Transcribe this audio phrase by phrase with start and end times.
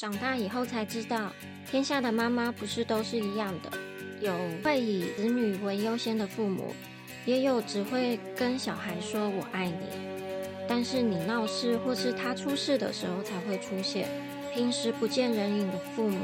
[0.00, 1.30] 长大以后才知道，
[1.70, 3.70] 天下的妈妈不是都是一样的，
[4.22, 4.32] 有
[4.64, 6.74] 会以子女为优先的父母，
[7.26, 9.88] 也有只会跟小孩说我爱你，
[10.66, 14.08] 但是你闹事或是他出事的时候才会出现，
[14.54, 16.20] 平时不见人影的父母。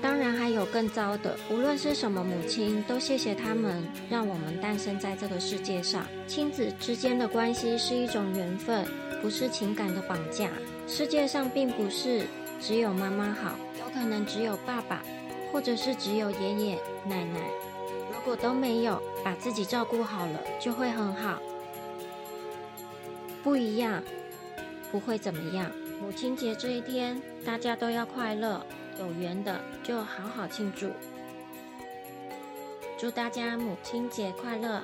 [0.00, 6.04] 当然还有更糟的，无论是什么母亲，都谢谢他们让我们诞生在这个世界上。
[6.26, 8.84] 亲子之间的关系是一种缘分，
[9.22, 10.50] 不是情感的绑架。
[10.88, 12.26] 世界上并不是。
[12.64, 15.02] 只有妈妈好，有可能只有爸爸，
[15.52, 17.40] 或者是只有爷爷奶奶。
[18.08, 21.42] 如果都没有，把自己照顾好了，就会很好。
[23.42, 24.00] 不一样，
[24.92, 25.72] 不会怎么样。
[26.00, 28.64] 母亲节这一天，大家都要快乐，
[29.00, 30.88] 有缘的就好好庆祝。
[32.96, 34.80] 祝大家母亲节快乐！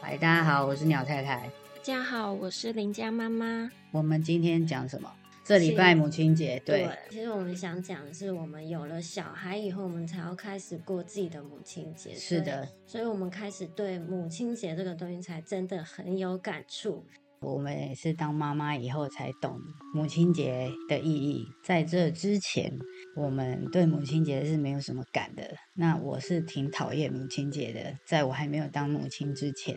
[0.00, 1.48] 嗨，大家好，我是鸟太太。
[1.90, 3.68] 大家好，我是林家妈妈。
[3.90, 5.12] 我们今天讲什么？
[5.42, 6.88] 这礼拜母亲节，对。
[7.10, 12.14] 其实我们想讲的是，我们有了小孩以后，我们才要开始过自己的母亲节。
[12.14, 17.04] 是的，所以我们开始对母亲节这个东西才真的很有感触。
[17.40, 19.58] 我们也是当妈妈以后才懂
[19.94, 21.44] 母亲节的意义。
[21.64, 22.70] 在这之前，
[23.16, 25.42] 我们对母亲节是没有什么感的。
[25.74, 29.74] 那我是挺讨厌母亲节的，在我还没有当母亲之前。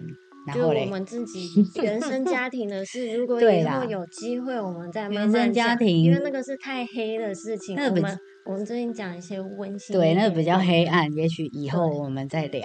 [0.53, 1.49] 就我们自 己
[1.81, 5.77] 原生家庭的事，如果以后有机会，我们再慢慢讲。
[5.79, 9.95] 因为那个是太黑的事情，我们我们最近讲一些温馨。
[9.95, 12.63] 对，那个比较黑暗，也许以后我们再聊。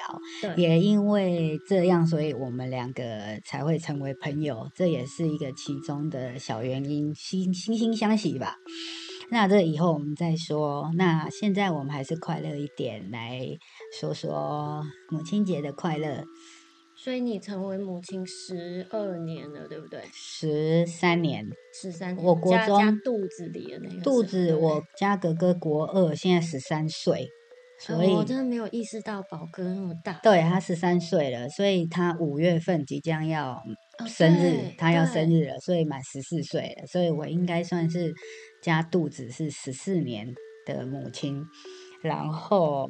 [0.57, 3.05] 也因为这样，所以我们两个
[3.45, 8.57] 才会成为朋友，这也是一个其中的小原因，惺惺惺相惜吧。
[9.31, 10.91] 那这以后我们再说。
[10.97, 13.47] 那现在我们还是快乐一点，来
[14.01, 16.25] 说说母亲节的快乐。
[17.09, 19.99] 所以你成为母亲十二年了，对不对？
[20.13, 21.43] 十三年，
[21.73, 22.23] 十三年。
[22.23, 27.27] 我国中肚子里的那个肚子，我家哥哥国二，现在十三岁，
[27.81, 30.21] 所以我真的没有意识到宝哥那么大。
[30.23, 33.59] 对他十三岁了，所以他五月份即将要
[34.07, 38.13] 生日，他要生日了，所以满十四岁了，所以我应该算是
[38.63, 40.27] 加肚子是十四年
[40.67, 41.43] 的母亲，
[42.03, 42.87] 然后。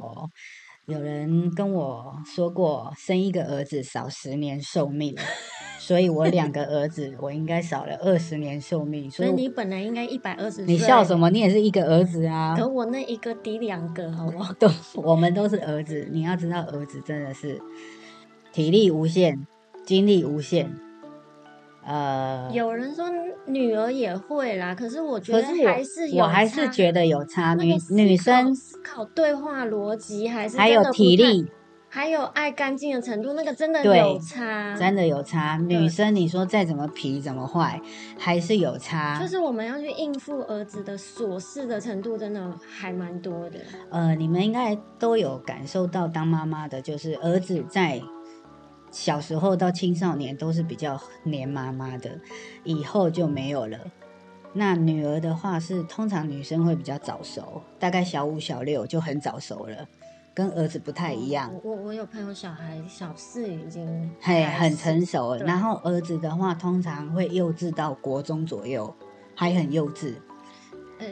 [0.89, 5.15] 有人跟我说过，生一个儿子少十年寿命，
[5.79, 9.11] 所以我两个儿子，我应该少了二十年寿命。
[9.11, 10.65] 所以你本来应该一百二十。
[10.65, 11.29] 你笑什么？
[11.29, 12.57] 你也是一个儿子啊。
[12.57, 14.51] 可我那一个抵两个，好不好？
[14.59, 16.09] 都，我们都是儿子。
[16.11, 17.61] 你要知道，儿子真的是
[18.51, 19.47] 体力无限，
[19.85, 20.75] 精力无限。
[21.89, 23.07] 呃，有人说
[23.47, 27.55] 女儿也会啦，可是我觉得还是我还是觉得有差。
[27.55, 31.51] 女女生思考对话逻辑还是还有体力，
[31.89, 35.57] 还有爱干净的程度，那个真的有差，真的有差。
[35.57, 37.81] 女生你说再怎么皮怎么坏，
[38.19, 39.19] 还是有差。
[39.19, 43.61] 就是我们要去应付儿子的琐事的程度，真的还蛮多的。
[43.89, 48.03] 呃，你们应该都有感受到，当妈妈的就是儿子在。
[48.91, 52.19] 小时候到青少年都是比较黏妈妈的，
[52.65, 53.79] 以后就没有了。
[54.55, 59.87] 那女儿的话是，通常女生会比较早熟，大概小五、小六就很早熟了，
[60.33, 61.53] 跟儿子不太一样。
[61.63, 68.93] 我我有朋友小孩小四已经嘿很成熟，然后儿子的话通常会幼稚到国中左右，
[69.35, 70.15] 还很幼稚。
[70.99, 71.07] 呃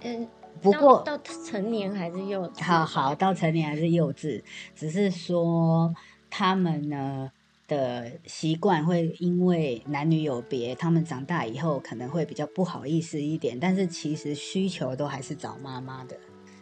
[0.00, 0.28] 呃，
[0.60, 2.62] 不过到成年还是幼稚。
[2.64, 4.42] 好好，到成年还是幼稚，
[4.74, 5.94] 只是说。
[6.30, 7.30] 他们呢
[7.68, 16.16] 的习惯会因为男女有别，他们长大以后可能会比较不好意思一点，但是其实需求都还是找妈妈的。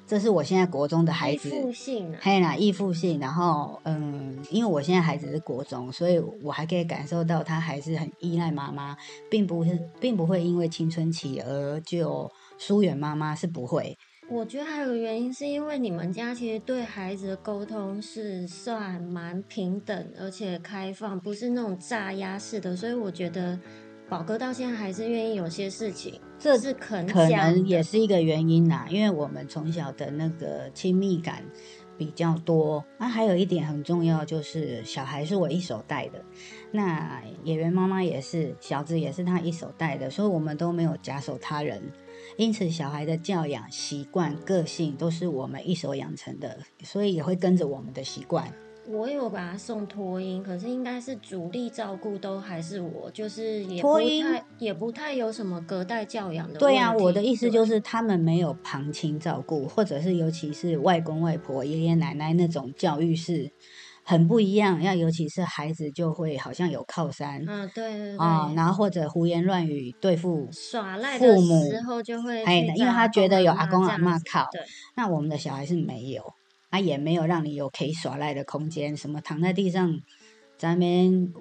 [0.06, 3.21] 这是我现在国中的孩子，依附性，还有哪依附性？
[3.21, 8.97] 然后，嗯，因为我现在孩子是国中，所以我还可以感受到他还是很依赖妈妈，
[9.31, 13.99] 并不是，并不会因为青春期而就疏远妈妈，是不会。
[14.30, 23.58] 我觉得还有个原因，是因为你们家其实对孩子的沟通是算蛮平等，而且开放，不是那种炸压式的，所以我觉得
[24.06, 28.86] 宝哥到现在还是愿意有些事情，这是可可能也是一个原因呐。
[28.90, 31.42] 因为我们从小的那个亲密感
[31.99, 36.25] 比较多，那还有一点很重要，就是小孩是我一手带的，
[36.71, 41.83] 那演员妈妈也是，小子也是他一手带的，所以我们都没有假手他人。
[42.37, 48.53] 因此，小孩的教养、习惯、个性都是我们一手养成的，所以也会跟着我们的习惯。
[48.90, 54.25] 我有把他送托婴，可是应该是主力照顾都还是我，就是也托婴
[54.58, 56.58] 也不太有什么隔代教养的。
[56.58, 63.52] 对呀，我的意思就是他们没有旁亲照顾，或者是尤其是外公外婆、爷爷奶奶那种教育是
[64.02, 64.82] 很不一样。
[64.82, 74.62] 要尤其是孩子就会好像有靠山，嗯，对对对，啊，然后或者胡言乱语对付耍赖父母时候就会哎因为他觉得有阿公阿这样子嬷靠对，
[74.96, 76.23] 那我们的小孩是没有，
[76.70, 80.00] 他也没有让你有可以耍赖的空间，什么躺在地上
[80.56, 81.32] 在那边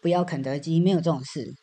[0.00, 1.54] 不要肯德基，没有这种事。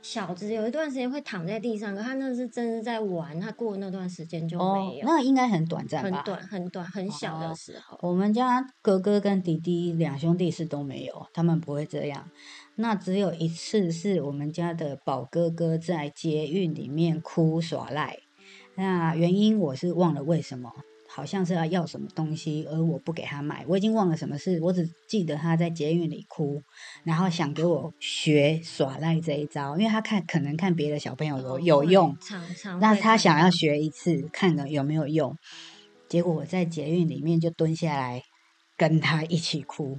[0.00, 6.18] 小子有一段时间会躺在地上，可他那是真是在玩，他过那段时间就哦没，有，那应该很短暂吧？
[6.18, 7.98] 很短很短很小哦的时候。
[8.00, 12.30] 我们家哥哥跟弟弟两兄弟是都没有，他们不会这样。
[12.76, 18.16] 那只有一次是我们家的宝哥哥在捷运里面哭耍赖，
[18.76, 20.72] 那原因我是忘了为什么，
[21.18, 26.62] 好像是要要什么东西，而我不给他买，我已经忘了什么事，我只记得他在捷运里哭，
[27.02, 32.16] 然后想给我学耍赖这一招，因为他看可能看别的小朋友有有用，
[32.80, 35.36] 那他想要学一次，看看有没有用。
[36.08, 38.22] 结果我在捷运里面就蹲下来
[38.76, 39.98] 跟他一起哭。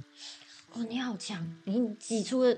[0.72, 2.56] 哦，你好强，你挤出了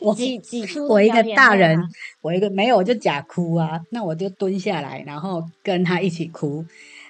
[0.00, 1.80] 我挤挤出我一个大人
[2.20, 3.80] 我一个没有，我就假哭啊。
[3.90, 6.66] 那我就蹲下来，然后跟他一起哭。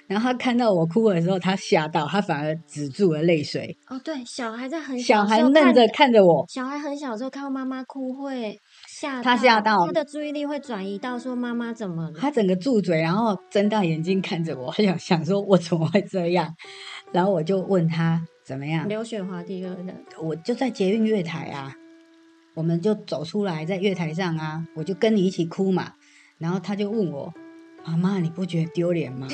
[0.07, 3.75] 然后他看到我哭的时候，他吓到，他反而止住了泪水。
[3.87, 12.19] 哦，对，小孩在很小孩愣着看看着我，小孩很小的时候看到妈妈哭会吓他吓到他的注意力会转移到说妈妈怎么了？
[12.19, 16.53] 他整个住嘴，然后睁大眼睛看着我，他想想说我怎么会这样？
[17.11, 21.73] 然后我就问他怎么样，刘雪华第二的，我就在捷运月台啊，
[22.55, 25.93] 我们就走出来在月台上啊，我就跟你一起哭嘛。
[26.39, 27.33] 然后他就问我
[27.85, 29.27] ：“妈妈，你不觉得丢脸吗？”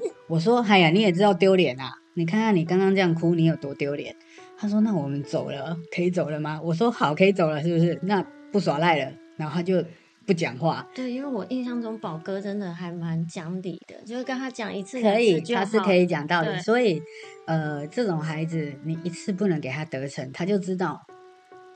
[0.28, 1.92] 我说：“哎呀，你也知道丢脸啊！
[2.14, 4.14] 你看看你刚刚这样哭，你有多丢脸。”
[4.56, 7.98] 他说：“那我们走了，可以走了吗？”我说：“好，可以走了，是不是？
[8.02, 9.82] 那不耍赖了。”然后他就
[10.26, 10.86] 不讲话。
[10.94, 17.00] 对，因为我印象中宝哥真的还蛮讲理的，就是跟他讲一次可以，他是可以讲道理，所以
[17.46, 21.00] 呃，这种孩子你一次不能给他得逞，他就知道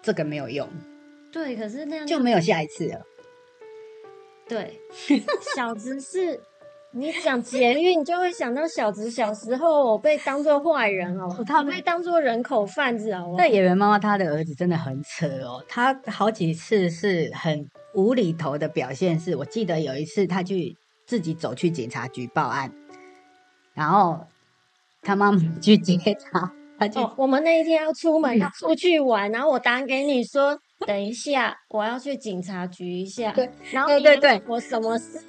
[0.02, 0.68] 这个没有用，
[1.32, 3.00] 对，可是那样就没有下一次了。
[4.48, 4.80] 对，
[5.56, 6.40] 小子是。
[6.96, 13.34] 你讲捷运，就会想到小子小时候我被当做坏人哦，他被当做人口贩子哦。
[13.36, 22.70] 那演员妈妈她的儿子真的很扯哦，他好几次是很无厘头的表现是，我记得有一次他去自己走去警察局报案，
[23.74, 24.28] 然后
[25.02, 25.98] 他妈妈去接
[26.30, 30.56] 他，他就、哦，我们那一天要出门，要出去玩，然后我打给你说，
[30.86, 33.32] 等一下我要去警察局一下。
[33.32, 35.20] 对，然后你对对对我什么事？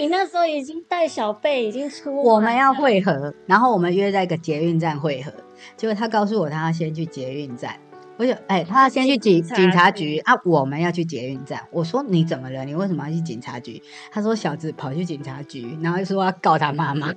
[0.00, 5.32] 你那时候已经带小贝，已经出我们要了会合，然后我们约在一个捷运站会合，
[5.76, 7.78] 结果他告诉我他要先去捷运站。
[8.18, 11.64] 我就哎，他要先去警警察局局啊，我们要去捷运站。
[11.70, 12.64] 我说你怎么了？
[12.64, 13.80] 你为什么要去警察局？
[14.10, 17.14] 他说小子跑去警察局，然后就说要告他妈妈。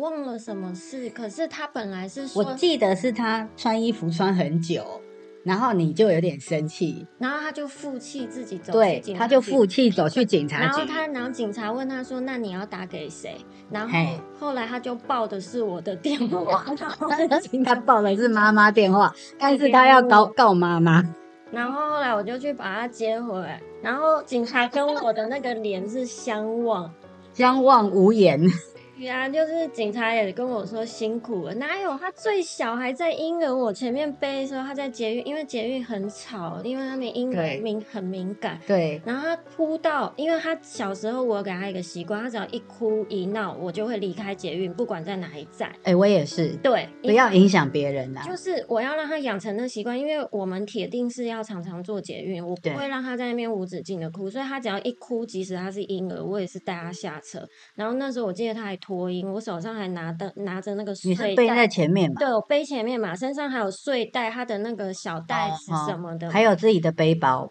[0.00, 5.00] 忘了什么事，可是他本来是我说，记得是他穿衣服穿很久，
[5.44, 10.86] 然后你就有点生气，然后他就负气自己走去对，警察他就局负气走去警察然后局。
[10.86, 13.36] 他，然后警察问他说：“那你要打给谁？”
[13.70, 21.02] 然后嘿后来他就报的是我的电话， 然后他报的是妈妈电话，但是他要告告妈妈。
[21.50, 26.90] 然后后来我就去把他接回来，然后警察跟我的那个脸是相望。
[27.34, 28.40] 相望无言。
[29.02, 45.72] 对啊，就是警察也跟我说辛苦了，哪有他最小还在婴儿我前面背的时候，他在捷运，因为捷运很吵，因为他们婴儿敏很敏感，对，然后他哭到，因为他小时候我有给他一个习惯，他只要一哭一闹，我就会离开捷运，不管在哪一站。
[45.82, 48.22] 哎、我也是，对，不要影响别人啊。
[48.22, 57.44] 就是我要让他养成那习惯，因为我们铁定是要常常坐捷运，我不会让他在那边无止境的哭，所以他只要一哭，即使他是婴儿，我也是带他下车。
[57.74, 62.16] 然后那时候我记得他还脱音，我手上还拿的拿着那个你睡是背在，前面嘛？
[62.18, 67.48] 对我背前面嘛，身上还有睡袋，他的那个小袋子哦什么的，还有自己的背包。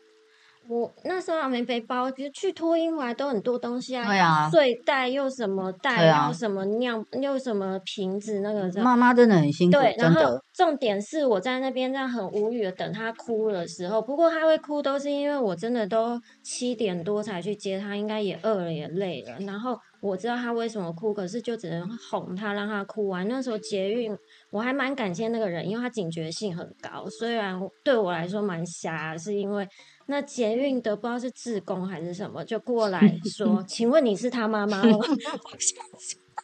[0.69, 10.39] 我那时候还没背包，其实去托婴回来都很多东西啊，对啊睡袋又什么袋，啊又什么尿，又什么瓶子，那个妈妈真的很辛苦，对，然后。
[10.53, 23.27] 重点是我在那边这样很无语的等他哭的时候，不过他会哭都是因为我真的都七点多才去接他，应该也饿了也累了，然后我知道他为什么哭，可是就只能哄他让他哭完。
[23.27, 24.11] 那时候捷运
[24.49, 29.67] 我还蛮感谢那个人，因为他警觉性很高，虽然对我来说蛮瞎，是因为
[30.07, 32.99] 那捷运的不知道是志工还是什么，就过来
[33.37, 34.97] 说， 请问你是他妈妈吗？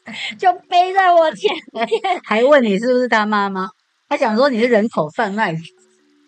[0.38, 1.90] 就背在我前面。
[2.24, 3.68] 还问你是不是他妈妈？
[4.08, 5.54] 他想说你是人口贩卖，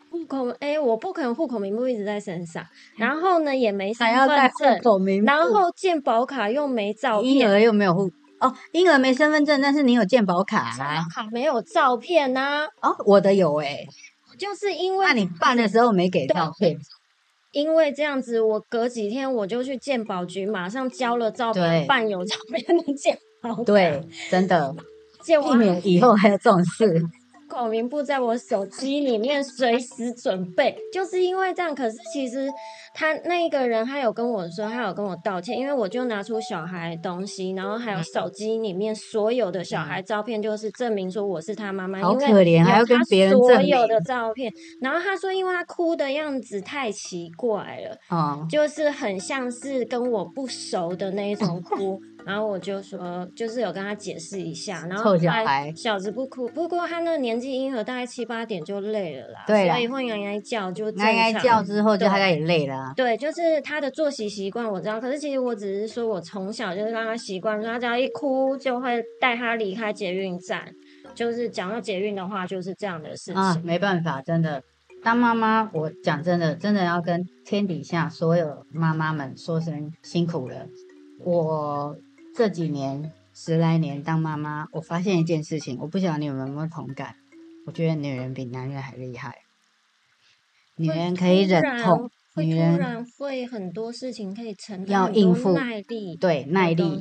[0.10, 2.66] 户口哎、我不可能户口名簿一直在身上，
[2.98, 11.06] 然后呢也没身还要带户份证，口名簿，然后健保卡又没照婴片，儿又没有户哦，婴儿没身份证，但是你有健保卡啊？
[11.14, 12.68] 卡没有照片呐？
[12.82, 13.86] 哦，我的有哎，
[14.38, 16.78] 就是因为那你办的时候没给照片，
[17.52, 23.64] 因为这样子，我隔几天我就去健保局，马上交了照片，办有照片的健保。
[23.64, 24.02] 对，
[24.32, 24.74] 真的，
[25.26, 27.04] 避免以后还有这种事。
[27.50, 31.74] 口明布在我手机里面随时准备，就是因为这样。
[31.74, 32.48] 可是其实
[33.00, 42.02] 他那个人他有跟我说，他有跟我道歉，因为我就拿出小孩东西，然后还有手机里面所有的小孩照片，就是证明说我是他妈妈。
[42.02, 44.52] 好可怜，还要跟别人所有的照片。
[44.82, 52.02] 然后他说，因为他哭的样子太奇怪了，哦，就是很像是跟我不熟的那一种 哭。
[52.26, 62.89] 然后我就说，就是有跟他解释一下，然后小孩小子不哭，不过他那个年纪婴儿大概七八点就累了啦，对，所以会咿咿叫就咿咿叫之后就大概也累了。
[62.96, 70.74] 对，就是他的作息习惯我知道，可是其实我只是说我从小就是让他习惯，他只要一哭就会带他离开捷运站，
[71.14, 73.36] 就是讲到捷运的话就是这样的事情。
[73.36, 74.64] 啊，没办法，真的
[75.04, 80.68] 当妈妈，我讲真的，真的要跟天底下所有妈妈们说声辛苦了，
[81.24, 81.98] 我。
[82.36, 87.16] 这几年十来年当妈妈，我发现一件事情，我不晓得你们有没有同感。
[87.66, 89.40] 我觉得女人比男人还厉害，
[90.78, 92.10] 女人可以忍痛，
[92.42, 97.00] 女人会很多事情可以承担，要应付耐力，对耐力、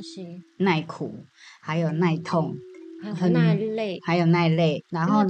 [0.57, 1.25] 耐苦，
[1.61, 2.55] 还有耐痛，
[3.15, 5.25] 很耐累，还有耐累，然后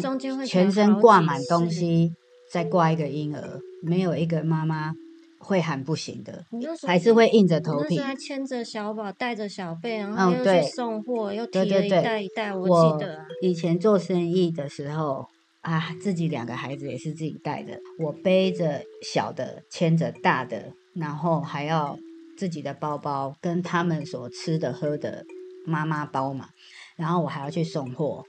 [0.45, 2.13] 全身挂满东西，
[2.51, 4.93] 再挂一个婴儿，没有一个妈妈。
[5.41, 6.43] 会喊不行的，
[6.85, 7.97] 还是会硬着头皮。
[8.19, 12.53] 牵着小宝，带着小贝，然后又去送货，又提了一袋一袋。
[12.53, 15.29] 我记得以前做生意的时候
[15.61, 21.97] 啊，自己两个孩子也是自己带的，我背着小的，牵着大的，然后还要
[22.37, 25.25] 自己的包包跟他们所吃的喝的
[25.65, 26.49] 妈妈包嘛，
[26.95, 28.25] 然后我还要去送货。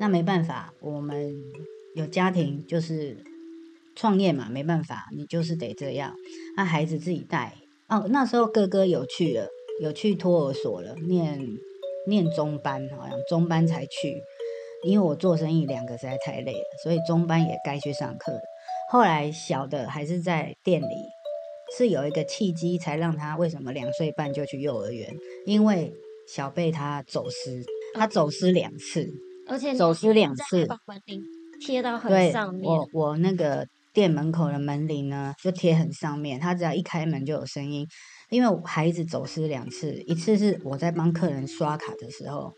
[0.00, 1.34] 那没办法，我们
[1.94, 3.24] 有家庭就是。
[3.96, 6.14] 创业嘛，没办法，你就是得这样。
[6.56, 7.54] 那孩子自己带
[7.88, 8.06] 哦。
[8.08, 9.46] 那时候哥哥有去了，
[9.82, 11.38] 有去托儿所了，念
[12.06, 14.14] 念中班，好像中班才去。
[14.84, 18.40] 因为我做生意两个实在太累了，所以中班也该去上课了。
[18.90, 20.86] 后来小的还是在店里，
[21.76, 25.08] 是有一个契机才让他为什么两岁半就去幼儿园？
[25.46, 25.92] 因为
[26.28, 29.08] 小贝他走失，他走失两次，
[29.48, 30.66] 而且走失两次，
[31.64, 32.64] 贴到很上面。
[32.64, 33.66] 我我那个。
[33.92, 37.84] 店门口的门铃呢，就贴很上面，他只要一开门就有声音。
[38.28, 42.52] 因为孩子走失两次，一次是我在帮客人刷卡的时候，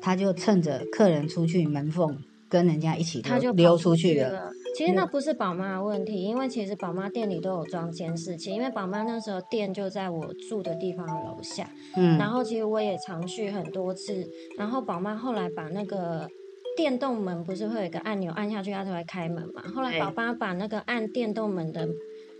[0.00, 4.50] 他就趁着客人出去门缝跟人家一起，他就溜出去了。
[4.76, 11.70] 其实那不是宝妈的问题，因为其实宝妈店里都有装监视器，因为宝妈那时候店就在我住的地方楼下。
[11.96, 14.26] 嗯，然后其实我也常去很多次，
[14.58, 16.28] 然后宝妈后来把那个。
[16.76, 19.62] 电动门不是会有一个按钮，按下去它就会开门嘛？
[19.72, 21.86] 后来宝爸把那个按电动门的。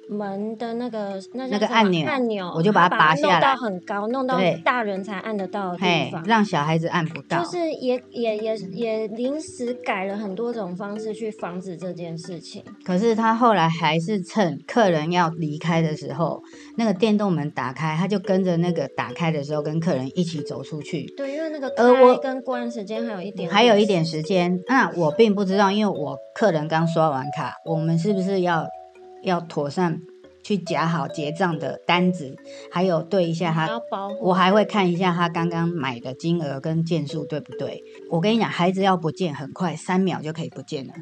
[0.08, 7.42] 门的那个那个按钮，按钮我就把它拔下来，弄到很高，弄到大人才按得到的地方，让小孩子按不到。
[7.42, 12.62] 就是也也也也临时改了很多种方式去防止这件事情。
[12.84, 16.40] 可是他后来还是趁客人要离开的时候，
[16.76, 21.06] 那个电动门打开，他就跟着那个打开的时候跟客人一起走出去。
[21.16, 24.58] 对，因为那个开跟关时间还有一点，还有一点时间。
[24.68, 28.64] 那我并不知道，因为我客人刚刷完卡，我们是不是要？
[29.24, 30.00] 要妥善
[30.42, 32.36] 去夹好结账的单子，
[32.70, 33.68] 还有对一下他，
[34.20, 37.82] 我还会看一下他刚刚买的金额跟件数对不对。
[38.10, 40.92] 我跟你讲，孩子要不见很快，三秒就可以不见了。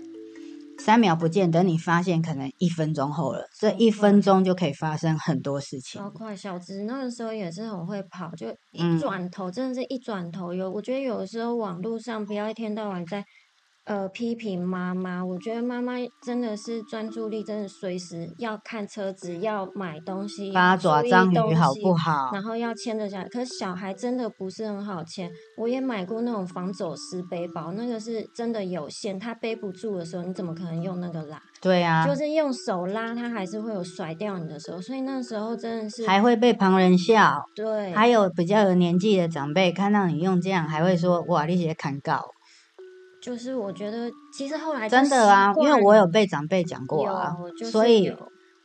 [0.78, 3.44] 三秒不见，等你发现可能一分钟后了。
[3.60, 6.00] 这一分钟就可以发生很多事情。
[6.00, 10.68] 超快，小子那个时候也是很会跑，就一转头，真的是一转头有。
[10.70, 13.24] 我觉得有的时候网络上不要一天到晚在。
[13.84, 22.30] 呃，批评妈妈，我觉得妈妈真的是专注力，真的随时要看车子，要买东西，八爪章鱼好不好？
[22.32, 25.28] 然后要牵着小孩，可是小孩真的不是很好牵。
[25.58, 31.42] 我也买过那种防走失背包，那个是真的有限，他背不住的时候，你怎么可能用那个拉？
[31.60, 37.42] 对啊，就是用手拉，他还是会有甩掉你的时候，所以那时候真的是还会被旁人笑。
[37.56, 42.30] 对，还有比较有年纪的长辈看到你用这样，还会说哇，你写砍告。
[43.22, 47.32] 就是我觉得，其实后来真的啊，因为我有被长辈讲过啊，
[47.70, 48.12] 所以，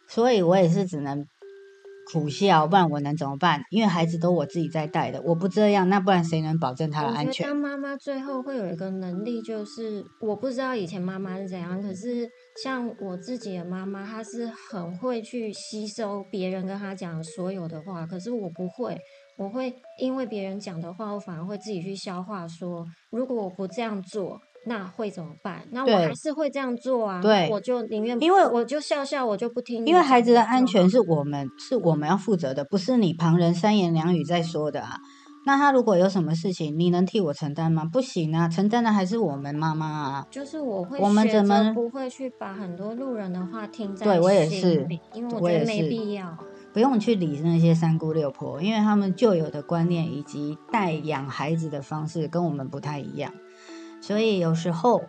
[0.08, 1.24] 所以我也是只能
[2.12, 3.62] 苦笑，不然我能怎么办？
[3.70, 7.46] 因为孩子都我自己在带的，我不这样，那不然谁能保证他的安全？
[7.46, 12.28] 当妈妈最后会有一个能力，就是我不知道以前妈妈是怎样，可是
[12.64, 18.98] 像我自己的妈妈，她是很会去吸收别人跟她讲所有的话，可是我不会。
[19.38, 22.48] 我会因为别人讲的话，我反而会自己去消化。
[22.48, 25.62] 说如果我不这样做，那会怎么办？
[25.72, 27.22] 那我还是会这样做啊。
[27.22, 29.86] 对，我就宁愿因为我就笑笑，我就不听。
[29.86, 34.98] 因为孩子的安全是我们是我们要负责的，不是你旁人三言两语在说的啊。
[35.46, 37.86] 那他如果有什么事情，你能替我承担吗？
[37.86, 40.28] 不行啊，承担的还是我们妈妈啊。
[40.30, 46.38] 就是我会，我们怎么不会去把很多路人的话听在对我也是，因为我觉得没必要。
[46.78, 53.34] 不用去理那些三姑六婆，因为他们旧有的观念以及带养孩子的方式跟我们不太一样，
[54.00, 55.02] 所以有时候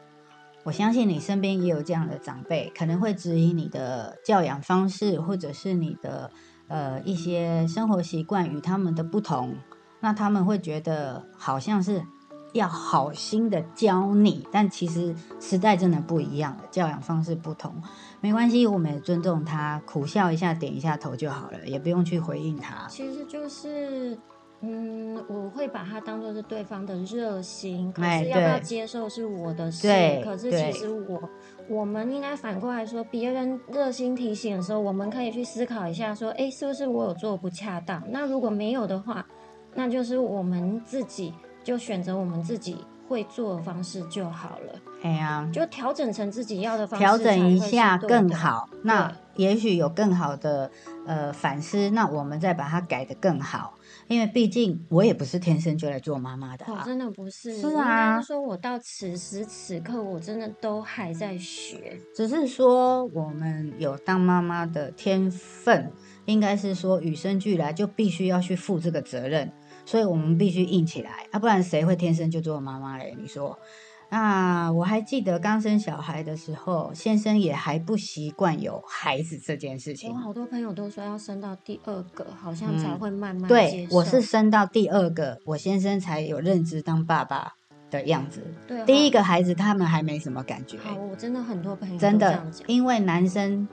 [0.65, 6.31] 我相信你身边也有这样的长辈，可能会质疑你的教养方式，或者是你的
[6.69, 9.55] 呃一些生活习惯与他们的不同，
[10.01, 12.03] 那他们会觉得好像是。
[12.53, 17.75] 要好心的教你，但其实时代真的不一样了，教养方式不同，
[18.21, 22.87] 没关系，我们也尊重他，苦笑一下，点一下头就好了，也不用去回应他。
[22.89, 24.19] 其实就是，
[24.63, 29.87] 嗯，我会把它当做是对方的热心，可是要不要接受是我的事。
[30.25, 31.21] 可是其实我，
[31.69, 38.03] 我们应该反过来说，别人热心提醒的时候，我们可以去思考一下，说，哎，是不是我有做不恰当？
[38.11, 39.25] 那如果没有的话，
[39.75, 41.35] 那就是我们自己。
[41.63, 44.81] 就选择我们自己会做的方式就好了。
[45.03, 48.69] 哎呀，就调整成自己要的方式，调整一下更好。
[48.83, 50.69] 那也许有更好的
[51.07, 53.75] 呃反思，那我们再把它改的更好。
[54.09, 57.57] 因为毕竟我也不是天生就来做妈妈的，我真的不是。
[57.57, 62.01] 是啊，说我到此时此刻，我真的都还在学。
[62.15, 65.93] 只是说我们有当妈妈的天分，
[66.29, 69.51] 应该是说与生俱来就必须要去负这个责任。
[69.85, 73.17] 所以我们必须硬起来，啊，不然谁会天生就做妈妈嘞？
[73.19, 73.59] 你说，
[74.11, 80.13] 那我还记得刚生小孩的时候，先生也还不习惯有孩子这件事情。
[80.13, 87.55] 我好多朋友都说要生到第二个，好像才会慢慢对，我是生到第二个，我先生才有认知当爸爸
[87.91, 88.43] 的样子。
[88.67, 90.77] 对，第一个孩子他们还没什么感觉。
[90.81, 93.67] 好，我真的很多朋友真的，因为男生。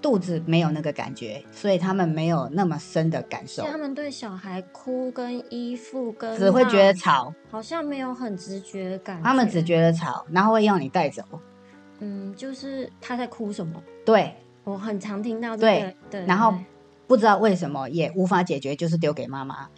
[0.00, 3.64] 肚子没有那个感觉，所以他们没有那么深的感受。
[3.64, 9.22] 他们对小孩哭跟衣服跟只会觉得吵，好像没有很直觉的感觉。
[9.22, 11.22] 他们只觉得吵，然后会要你带走。
[12.00, 13.82] 嗯，就是他在哭什么？
[14.04, 14.34] 对，
[14.64, 15.94] 我很常听到这个。
[16.08, 16.54] 对，然后
[17.06, 19.68] 不知道为什么也无法解决，就是丢给妈妈。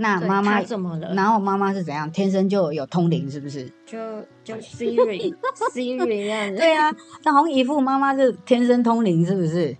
[0.00, 1.14] 那妈妈怎么了？
[1.14, 2.10] 然后妈妈是怎样？
[2.10, 3.70] 天生就有通灵，是不是？
[3.84, 3.98] 就
[4.42, 5.34] 就 Siri
[5.70, 6.56] Siri 样子。
[6.56, 6.90] 对啊，
[7.22, 9.76] 那红姨父妈妈是天生通灵，是不是？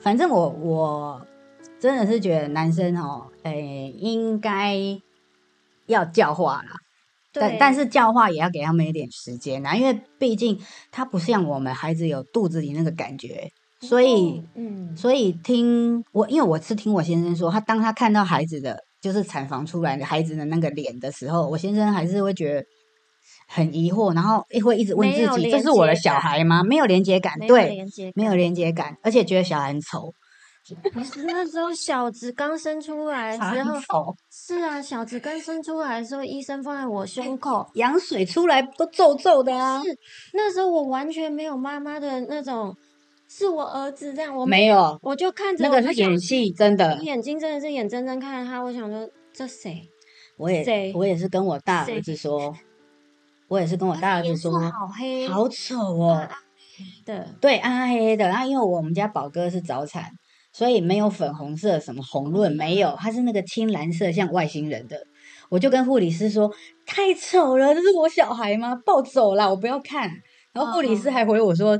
[0.00, 1.26] 反正我我
[1.80, 4.76] 真的是觉得男生哦，诶，应该
[5.86, 6.70] 要教化啦。
[7.32, 10.56] 但但是教化也要给他们一点时间啊，因为毕竟
[10.92, 18.84] 他不像我们孩子有肚子里那个感觉，所以嗯，所以听我，因为我是听我先生说，他当他看到孩子的。
[19.00, 22.64] 就是产房出来的孩子的那个脸的时候，我先生还是会觉得
[23.46, 26.62] 很疑惑，然后会一直问自己：这是我的小孩吗？
[26.64, 27.84] 没有连接感，对，
[28.14, 30.12] 没有连接感，而且觉得小孩很丑。
[30.92, 39.82] 不是那时候小子刚生出来的时候，是啊，小子刚生出来的时候，医生放在我胸口，羊水出来都皱皱的啊。
[39.82, 39.96] 是
[40.34, 42.76] 那时候我完全没有妈妈的那种。
[43.28, 48.58] 是我儿子这样，我没有，我就看着那个是演戏，真的，眼睛真的是眼睁睁看着他。
[48.60, 49.86] 我想说，这谁？
[50.38, 52.56] 我也，我也是跟我大儿子说，
[53.48, 56.26] 我也是跟我大儿子说，好黑，好丑哦。
[57.04, 58.26] 的，对，暗黑黑的。
[58.28, 60.10] 然后因为我们家宝哥是早产，
[60.52, 64.96] 所以没有粉红色什么红润，没有，他是那个青蓝色，像外星人的。
[65.50, 66.50] 我就跟护理师说，
[66.86, 68.74] 太丑了，这是我小孩吗？
[68.86, 70.10] 抱走了，我不要看。
[70.54, 71.78] 然后护理师还回我说。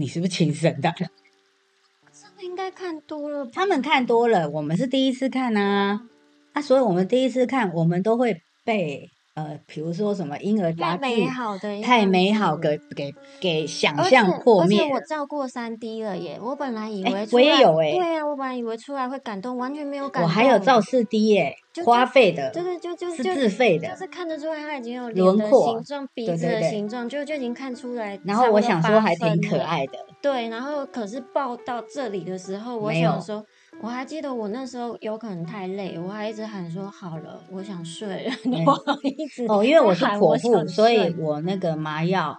[0.00, 0.92] 你是不是亲生的？
[0.92, 6.08] 真的应该看多了，他们看多了，我们是第一次看啊，
[6.52, 9.10] 啊，所以我们第一次看，我们都会被。
[9.38, 14.80] 呃，比如说什么婴儿杂志，太美好的，太美好，给给给想象破灭。
[14.80, 20.28] 而且我照过三 D 了耶，我本来以为我也有哎，对啊，我本来以为出来会感动，完全没有感动。
[20.28, 28.18] 我还有照四 D 耶，花费的，就是就就是自费的，就是看得出来他已经有轮廓、形状、鼻子的形状，就就已经看出来。
[28.24, 30.48] 然后我想说还挺可爱的，对。
[30.48, 33.44] 然后可是抱到这里的时候，我想说。
[33.80, 38.32] 我还记得我那时候有可能太累，我还一直喊说好了，我想睡了。
[38.44, 42.36] 我一直哦，因为我是剖腹，所以我那个麻药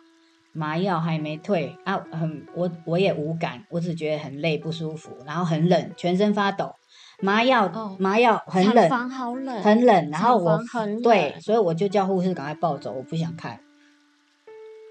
[0.52, 6.74] 麻药还没退啊，很我我也无感，我只觉得很累不舒服，然后很冷，全身发抖。
[7.22, 10.10] 麻药麻药很冷，房好冷，很冷。
[10.10, 10.60] 然后我
[11.02, 13.60] 对，所以我就叫护士赶快抱走，我不想看。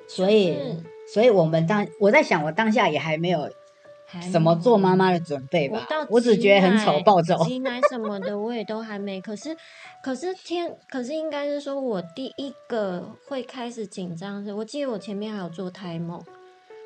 [0.09, 0.59] 所以，
[1.13, 3.51] 所以我们当我在想，我当下也还没有。
[4.33, 5.87] 怎么做妈妈的准备吧？
[6.09, 7.45] 我只觉得很丑，暴走。
[7.45, 9.21] 挤奶什么的我也都还没。
[9.21, 9.57] 可是，
[10.03, 14.57] 可是天，可是应该是说我第一个会开始紧张的。
[14.57, 16.19] 我记得我前面还有做胎梦，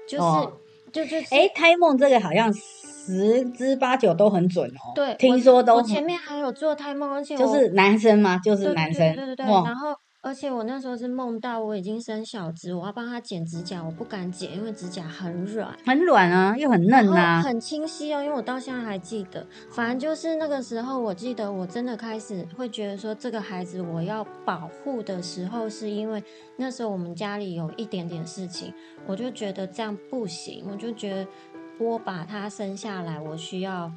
[0.08, 0.48] 就是
[0.92, 4.92] 就就哎，胎梦这个好像十之八九都很准哦。
[4.94, 5.76] 对，听说都。
[5.76, 8.38] 我前面还有做胎梦，而且就是男生嘛？
[8.38, 9.14] 就是男生。
[9.14, 9.94] 对对对，然后。
[10.24, 18.22] 而且我那时候是梦到我已经生小子，我要帮他剪指甲，我不敢剪，因为指甲很软，很软啊，又很嫩啊，很清晰哦。
[18.22, 26.22] 因为我到现在还记得，反正就是那个时候，我记得我真的开始会觉得说，这个孩子我要保护的时候，是因为
[26.56, 28.72] 那时候我们家里有一点点事情，
[29.08, 31.26] 我就觉得这样不行，我就觉得
[31.80, 33.92] 我把他生下来，我需要。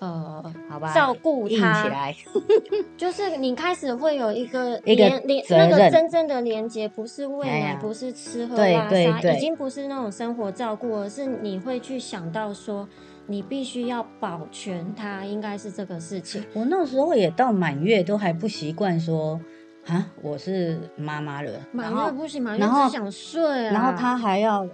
[0.00, 2.16] 呃，好吧，照顾他，起来，
[2.96, 12.88] 就是你开始会有一个连连那个真正的连接，不是喂奶，不是吃喝拉撒，已经不是那种生活照顾，而是你会去想到说，
[13.26, 16.42] 你必须要保全他，应该是这个事情。
[16.54, 19.38] 我那时候也到满月都还不习惯说
[19.86, 24.66] 啊，我是妈妈了，满月不行，满月只想睡，然后他还要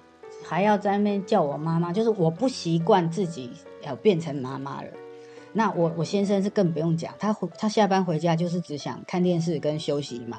[0.45, 3.51] 还要在那边叫我妈妈，就是我不习惯自己
[3.85, 4.89] 要变成妈妈了。
[5.57, 10.39] 那我我先生是更不用讲，他回他下班回家就是只想看电视跟休息嘛，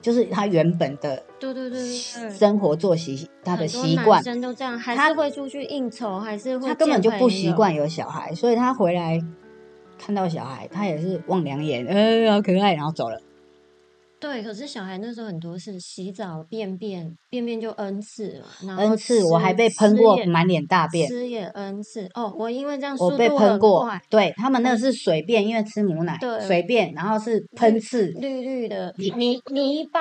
[0.00, 1.84] 就是他原本的对对对
[2.30, 9.20] 生活作息他的习惯，男生都这样，还是会出去应酬，还是会他根本就不习惯有小孩，所以他回来
[9.98, 13.20] 看到小孩，他也是望两眼，呃，好可爱，然后走了。
[14.22, 18.46] 对，可是小孩那时候很多是洗澡便便，便便就 n 次了
[18.78, 29.98] ，n 次我还被喷过满脸大便，吃也 n 次哦，我因为这样我被喷过，对他们那是水便，因为吃母奶，对水便，然后是喷刺，绿绿的泥泥泥巴，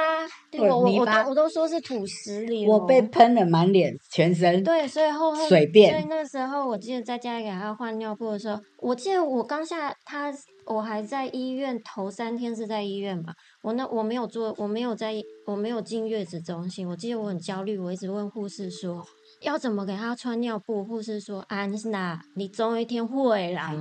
[0.52, 10.32] 对我我都我都说是土石里，我被喷了满脸全身，对，所以后水便，所以那时候我记得在家里给他换尿布的时候，我记得我刚下他。
[10.66, 15.14] 我还在医院头三天是在医院吧，我那我没有做，我没有在，
[15.46, 16.88] 我没有进月子中心。
[16.88, 19.06] 我记得我很焦虑，我一直问护士说。
[19.40, 20.84] 要怎么给他穿尿布？
[20.84, 23.74] 护士说：“安娜，你总有一天会啦。”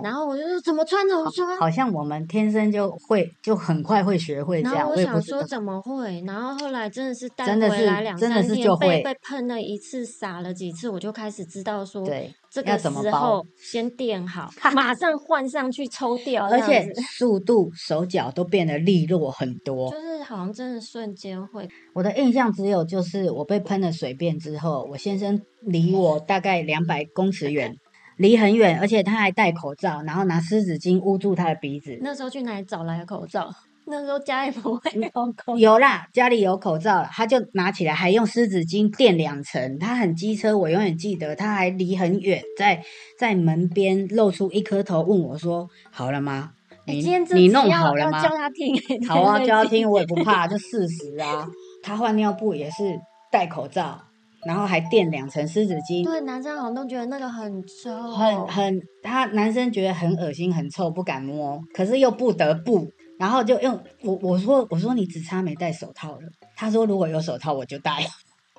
[0.00, 1.08] 然后我就说：“怎么穿？
[1.08, 4.76] 怎么穿？”好像我们天生就会，就很快会学会这样。
[4.76, 6.22] 然后我想说怎么会？
[6.24, 12.06] 然后后来真的是带回来两三天，被被喷了一次，撒了几次，我就开始知道说，
[12.52, 16.86] 这个时候先垫好，马上换上去抽掉，而且
[17.16, 19.90] 速度、手脚都变得利落很多。
[19.90, 21.66] 就是好像真的瞬间会。
[21.94, 24.86] 我的印象只有就是我被喷了水便之后。
[24.90, 27.74] 我先生离我大概两百公尺远，
[28.18, 31.98] 离很远，而且他还戴口罩，然后拿湿纸巾捂住他的鼻子。
[32.02, 33.50] 那时候去哪里找来的口罩？
[33.86, 39.78] 那时候家里不会有口有啦，家里有口罩了，他就拿起来，还用湿纸巾垫两层。
[39.78, 42.82] 他很机车，我永远记得，他还离很远，在
[43.18, 46.52] 在门边露出一颗头，问我说：“好了吗？
[46.86, 47.00] 你
[47.34, 48.74] 你弄好了吗？”叫他听，
[49.08, 51.46] 好啊，叫他听，我也不怕， 就事实啊。
[51.82, 52.98] 他换尿布也是
[53.30, 54.00] 戴口罩。
[54.44, 62.90] 然后还垫两层湿纸巾，对，男生好像都觉得那个很臭，很很，他男生觉得很恶心、很臭，不敢摸，可是又不得不，
[63.22, 68.04] 然后就用我我说我说你只差没戴手套了，他说如果有手套我就戴，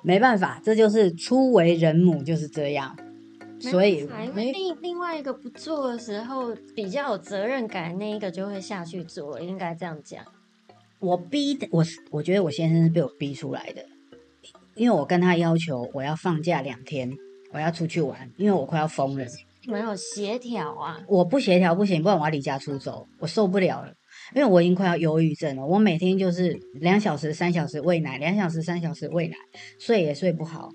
[0.02, 2.96] 没办法，这就是初为人母就是这样，
[3.60, 10.24] 所以另另外一个不做的时候比较有责任感，那一个就会下去做，应该这样讲。
[10.98, 13.84] 我逼的我，我觉得我先生是被我逼出来的。
[14.76, 17.12] 因为我跟他要求我要放假两天，
[17.52, 19.26] 我要出去玩，因为我快要疯了。
[19.66, 21.00] 没有协调啊！
[21.06, 23.92] 我不协调不行，不然我要离家出走，我受不了了。
[24.32, 29.36] 因为我已经快要忧郁症了，我每天就是两小时、三小时喂奶，两小时、三小时喂奶，
[29.78, 30.70] 睡也睡不好，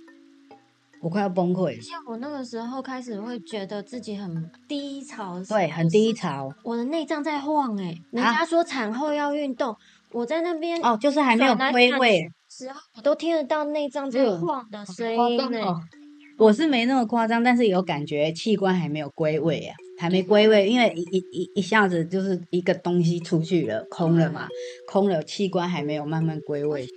[1.01, 1.81] 我快要崩溃。
[1.81, 6.53] 像我那个时候开始会觉得自己很低潮，对，很低潮。
[6.63, 9.75] 我的内脏在晃哎，人家说产后要运动，
[10.11, 12.29] 我在那边哦，就是还没有归位。
[12.51, 15.79] 时候我都听得到内脏在晃的声音呢。
[16.39, 24.47] 我是没那么夸张，但是有感觉器官还没有归位啊，还没归位，因为一一一一下子就是一个东西出去了，空了嘛，
[24.87, 26.87] 空了，器官还没有慢慢归位。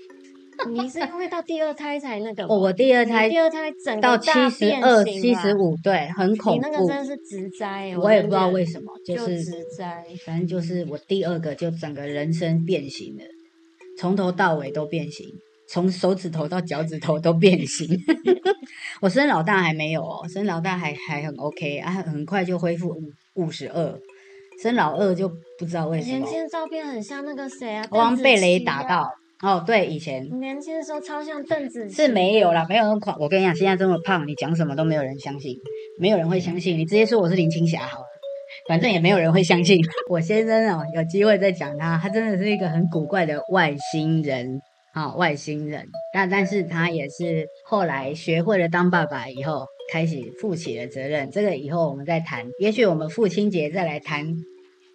[0.70, 2.44] 你是因为到第二胎才那个？
[2.44, 6.62] 哦，我第二胎，第二胎整到七十二、七十五，对，很恐怖。
[6.62, 10.04] 你那个真的是直灾，我也不知道为什么，就是直灾。
[10.24, 13.24] 反正就是我第二个就整个人生变形了。
[13.98, 15.26] 从头到尾都变形，
[15.72, 17.88] 从手指头到脚趾头都变形。
[19.00, 23.00] 我生老大还没有哦，生老大还还很 OK 啊，很快就恢复五
[23.36, 23.98] 五十二，
[24.62, 25.26] 生老二就
[25.58, 26.18] 不知道为什么。
[26.18, 27.86] 年轻的照片很像那个谁啊？
[27.90, 29.08] 我被雷打到。
[29.42, 31.94] 哦，对，以前年轻的时候超像邓紫棋。
[31.94, 33.16] 是没有啦，没有那么胖。
[33.18, 35.56] 我跟你讲，现在这么胖，你讲什么都没有人相信，
[35.98, 36.78] 没有人会相信。
[36.78, 38.06] 你直接说我是林青霞好了，
[38.68, 39.80] 反正也没有人会相信。
[40.08, 44.60] 我先生哦，有机会再讲他，他真的是一个很古怪的外星人
[44.92, 45.88] 啊，外星人。
[46.14, 51.30] 那但是他也是后来学会了当爸爸以后，开始负起了责任。
[51.30, 54.26] 这个以后我们再谈，也许我们父亲节再来谈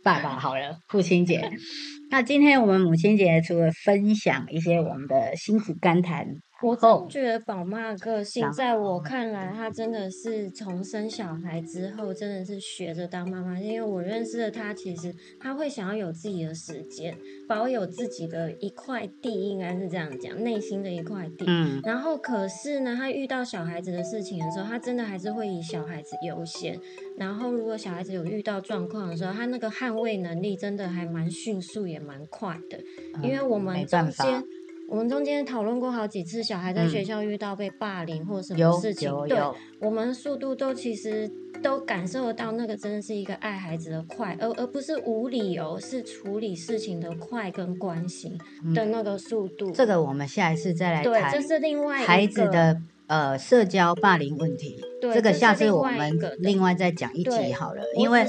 [0.03, 1.49] 爸爸好了，父亲节。
[2.09, 6.25] 那今天我们母亲节除了分享一些我们的辛苦甘谈。
[6.63, 13.59] 我真觉得宝妈的个性，在我看来，她真的是从生小孩之后，真的是学着当妈妈。
[13.59, 17.15] 因为我认识的她，其实她会想要有自己的时间，
[17.47, 21.45] 保有自己的一块地，应该是这样讲，内心的一块地。
[21.47, 21.79] 嗯。
[21.83, 26.79] 然后，可是呢，她遇到小孩子的事情的时候，她真的还是会以小孩子优先。
[27.17, 32.79] 然后，如果小孩子有遇到状况的时候，她那个捍卫能力真的还蛮迅速，也蛮快的。
[33.21, 34.43] 因为我们中间。
[34.87, 39.37] 我们中间讨论过好几次，小孩在学校遇到被霸凌或什么事情，对，
[39.79, 41.29] 我们速度都其实
[41.61, 48.37] 都感受得到，那个真的是一个爱孩子的快，而而不是无理由，是处理事情的快跟关心
[48.73, 49.71] 的那个速度。
[49.71, 51.11] 这个我们下一次再来谈。
[51.11, 52.81] 对，这是另外孩子的。
[53.07, 57.81] 呃，社交霸凌问题，这个下次我们另外再讲一集好了。
[57.95, 58.27] 因为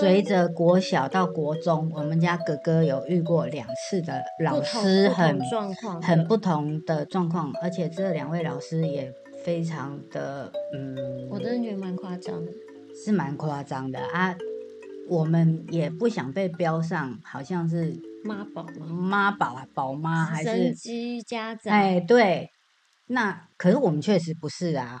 [0.00, 5.40] 随着国小到国中，我们家哥哥有遇过两次的老师很
[6.00, 9.12] 很不同的状况，而且这两位老师也
[9.44, 12.52] 非常的嗯，我真的觉得蛮夸张的，
[13.04, 14.36] 是蛮夸张的啊。
[15.08, 18.86] 我们也不想被标上，好像是妈宝吗？
[18.88, 20.72] 妈宝啊，宝妈还是
[21.26, 21.74] 家长？
[21.74, 22.48] 哎，对。
[23.06, 24.98] 那可是我们确实不是啊，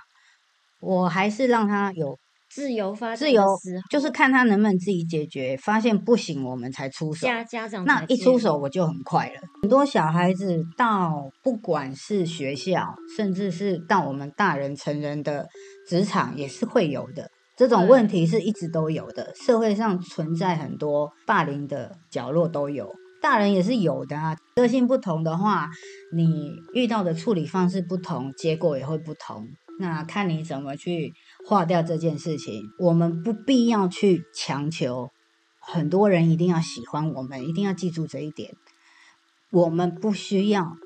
[0.80, 2.18] 我还是让他有
[2.50, 3.42] 自由发自由，
[3.90, 5.56] 就是看他能不能自己解决。
[5.56, 7.26] 发现不行，我们才出手。
[7.26, 9.40] 家家长那一出手我就很快了。
[9.62, 15.48] 很多小孩子到不管是学校，甚至是到我们大人成人的
[15.88, 17.30] 职场，也是会有的。
[17.56, 22.92] 这种问题是一直都有的，社会上存在很多霸凌的角落都有。
[23.22, 25.70] 大人也是有的啊，个性不同的话，
[26.12, 29.48] 你遇到的处理方式不同，结果也会不同。
[29.78, 31.12] 那看你怎么去
[31.46, 32.62] 化掉这件事情。
[32.80, 35.08] 我们不必要去强求
[35.60, 38.50] 很多人一定要喜欢我们，一定要记住这一点。
[39.52, 40.76] 我们不需要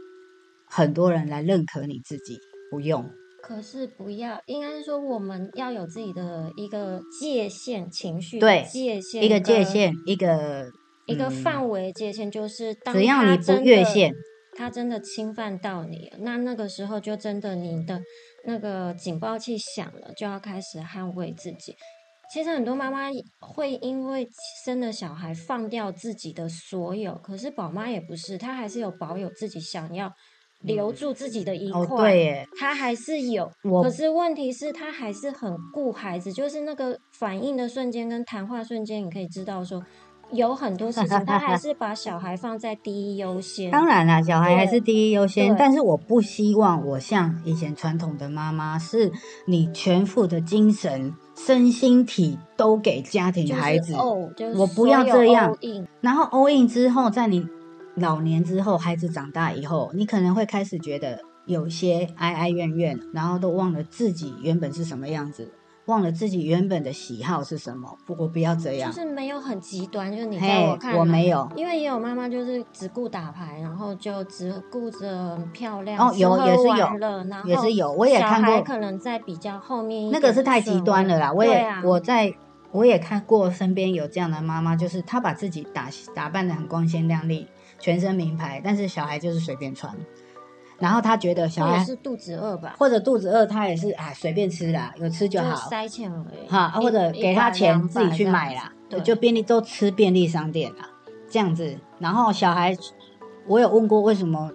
[0.67, 2.39] 很多人来认可你自己，
[2.71, 3.11] 不用。
[3.43, 10.71] 可是不要，应该是说我们要有自己的一个界限，情绪对界限，一个界限，一个。
[11.07, 14.13] 一个范围界限就是，只要你不越线，
[14.57, 18.01] 他真的侵犯到你，那那个时候就真的你的
[18.45, 21.77] 那个警报器响了，就要开始捍卫自己。
[22.33, 24.29] 其实很多妈妈会因为
[24.65, 30.13] 生了小孩放掉自己的所有，可是宝妈也不是，她还是有保有自己想要
[30.63, 33.49] 留住自己的一块，对，她还是有。
[33.81, 39.81] 可是问题是，她还是很顾孩子，就是那个反应的瞬间跟谈话瞬间，你可以知道说。
[40.33, 43.71] 有很多事情，他还是把小孩放在第一优先。
[43.71, 45.55] 当然啦，小孩还是第一优先。
[45.57, 49.13] 但是我不希望我像以前传统的妈妈，是
[49.47, 53.95] 你全副的精神、身心体都给家庭孩子。
[54.57, 55.57] 我不要这样。
[56.01, 57.47] 然后 all in 之后，在你
[57.95, 65.53] 老年之后，孩子长大以后，你可能会开始觉得有些哀哀怨怨，然后都忘了自己原本是什么样子。
[65.87, 67.97] 忘了自己原本的喜好是什么？
[68.05, 81.33] 不过不要这样，就是没有很极端，就是你在我看，我没有，因为也有妈妈就是只顾打牌，然后就只顾着漂亮，哦，有也是有，然后也是有，我也看过，可能在比较后面，那个是太极端了啦。
[81.33, 82.35] 我也我在
[82.73, 87.47] 我也看过身边有这样的妈妈，就是她把自己打打扮的很光鲜亮丽，
[87.79, 89.95] 全身名牌，但是小孩就是随便穿。
[90.79, 96.49] 然后他觉得小孩是肚子饿吧，或者肚子饿，他也是啊随便吃啦，有吃就好，塞钱而已。
[96.49, 100.89] 哈，或者给他钱自己去买啦，就便利都吃便利商店啦，
[101.31, 101.79] 这样子。
[101.99, 102.77] 然后小孩，
[103.47, 104.53] 我有问过为什么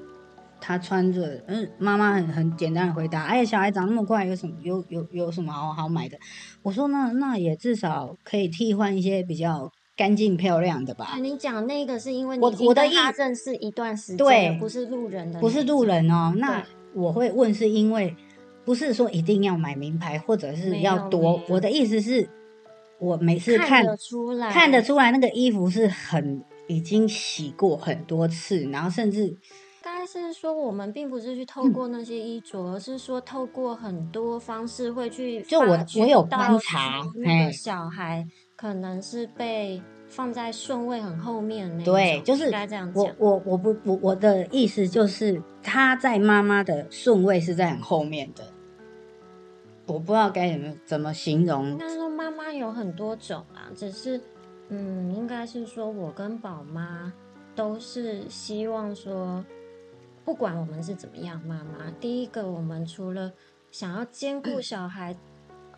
[0.59, 6.17] 他穿着，嗯，妈妈很很简单的回答，哎，小孩长那么快，有什么有有有什么好好买的？
[6.61, 9.71] 我说那那也至少可以替换一些比较。
[10.01, 11.15] 干净漂亮的吧？
[11.21, 16.33] 你讲那个是因为我我的意认识一段时间，对，不是路人的，不是路人哦。
[16.37, 18.15] 那我会问，是因为
[18.65, 21.39] 不是说一定要买名牌，或者是要多。
[21.47, 22.27] 我的意思是，
[22.97, 29.37] 我每次看得出来，看得出来那个衣服是很已经洗过很多次，然后甚至，
[29.83, 35.43] 大概是说我们并不是去透过那些衣着，而是说透过很多方式会去。
[35.43, 38.25] 就我我有观察，那个小孩
[38.61, 39.81] 可能是被。
[40.11, 43.09] 放在顺位很后面那对，就是该这样我。
[43.17, 48.43] 我我不我我的意思就是，他在妈妈的顺位是在很后面的，
[49.85, 51.77] 我不知道该怎么怎么形容应。
[51.77, 54.19] 该说妈妈有很多种啊，只是
[54.67, 57.13] 嗯，应该是说我跟宝妈
[57.55, 59.41] 都是希望说，
[60.25, 63.31] 不管我们是怎么样，妈妈第一个，我们除了
[63.71, 65.15] 想要兼顾小孩。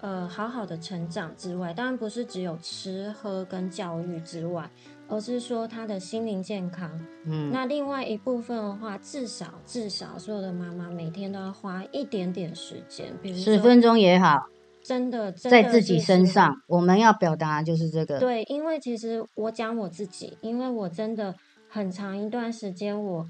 [0.03, 4.69] 呃，好好的成长之外，当然不是只有吃喝跟教育之外，
[5.07, 6.91] 而是说他的心灵健康。
[7.23, 14.45] 嗯，那另外一部分的话，至少至少所有的妈妈每天都要花一点点时间，比如十分钟也好，
[14.83, 18.19] 真的真的在自己身上，我们要表达的就是这个。
[18.19, 21.33] 对，因为其实我讲我自己，因为我真的
[21.69, 23.25] 很长一段时间，我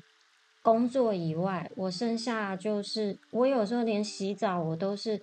[0.64, 5.22] 工作以外，我剩下就是我有时候连洗澡我都是，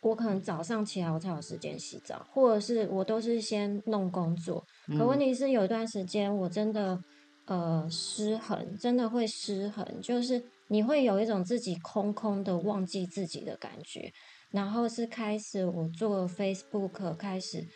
[0.00, 4.64] 我可能早上起来我才有时间洗澡，或者是我都是先弄工作。
[4.96, 7.02] 可问嗯题是有一段时间我真的
[7.46, 14.12] 呃失衡，真的会失衡，就是你会有一种自己空空的忘记自己的感觉。
[14.52, 17.66] 然后是开始我做 Facebook，开始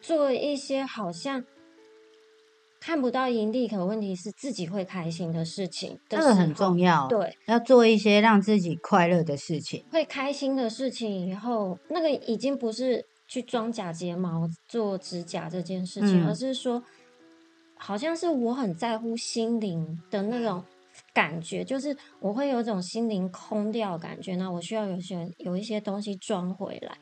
[0.00, 1.42] 做一些好像
[2.80, 9.84] 看不到盈利，可问题是自己会开心的事情的这个很重要。，对，要做一些让自己快乐的事情。
[9.90, 16.82] 会开心的事情以后，那个已经不是去装假睫毛、做指甲这件事情，嗯而是说，
[17.76, 20.64] 好像是我很在乎心灵的那种
[21.12, 26.96] 感觉，就是我会有一种心灵空掉感觉，那我需要有些有一些东西装回来。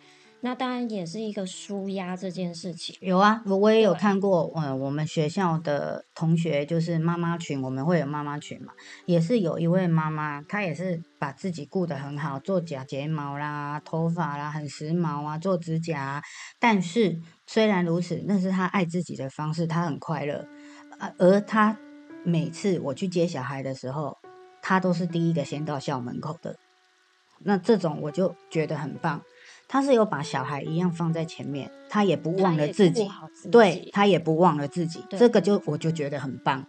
[0.47, 2.97] 那当然也是一个舒压这件事情。
[3.01, 8.73] 有啊，我我也有看过，嗯，我们学校的同学就是妈妈群，我们会有妈妈群嘛，
[9.07, 16.23] 也是有一位妈妈，她也是把自己顾得很好，做假睫毛啦、头发啦，很时髦啊，做指甲、啊。
[16.61, 20.47] 但是虽然如此，那是她爱自己的方式，她很快乐。
[21.01, 21.77] 啊，而她
[22.23, 24.17] 每次我去接小孩的时候，
[24.63, 26.55] 她都是第一个先到校门口的。
[27.41, 29.21] 那这种我就觉得很棒，
[29.69, 33.09] 她是有把小孩一样放在前面，他也不忘了自己。
[33.51, 36.65] 对他也不忘了自己，这个就我就觉得很棒。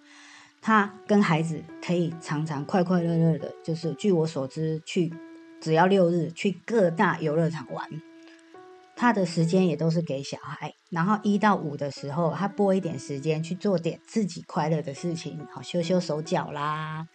[0.62, 5.14] 他跟孩子可以常常快快乐乐的，就是据我所知，去
[5.62, 7.88] 只要六日去各大游乐场玩，
[8.96, 10.74] 他的时间也都是给小孩。
[10.90, 17.08] 然后一到五的时候，他拨一点时间去做点自己快乐的事情，好修修手脚啦，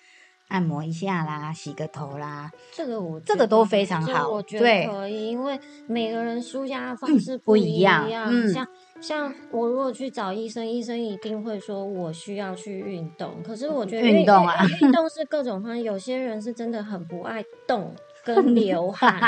[0.49, 8.67] 按摩一下啦，洗个头啦，这个我这个都非常好我觉对得可以，因为每个人舒压的方式不一一样嗯像
[9.01, 13.43] 像我如果去找医生，医生一定会说我需要去运动。
[13.43, 17.93] 可是我觉得运动啊运运 动是各种方式，有些人是真的很不爱动
[18.25, 19.21] 跟流汗，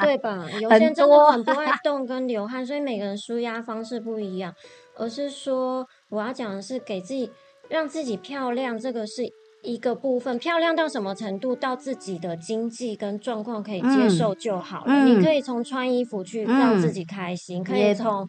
[0.00, 0.46] 对吧？
[0.60, 4.54] 有些人真的很不爱 动跟流汗，所以每个人舒压方式不一样。
[4.96, 7.30] 而是说，我要讲的是给自己
[7.68, 9.22] 让自己漂亮，这个是
[9.62, 10.38] 一个部分。
[10.38, 11.54] 漂亮到什么程度？
[11.54, 14.92] 到自己的经济跟状况可以接嗯受就好了。
[14.92, 18.28] 嗯你可以从穿衣服去让自嗯己开心，可以从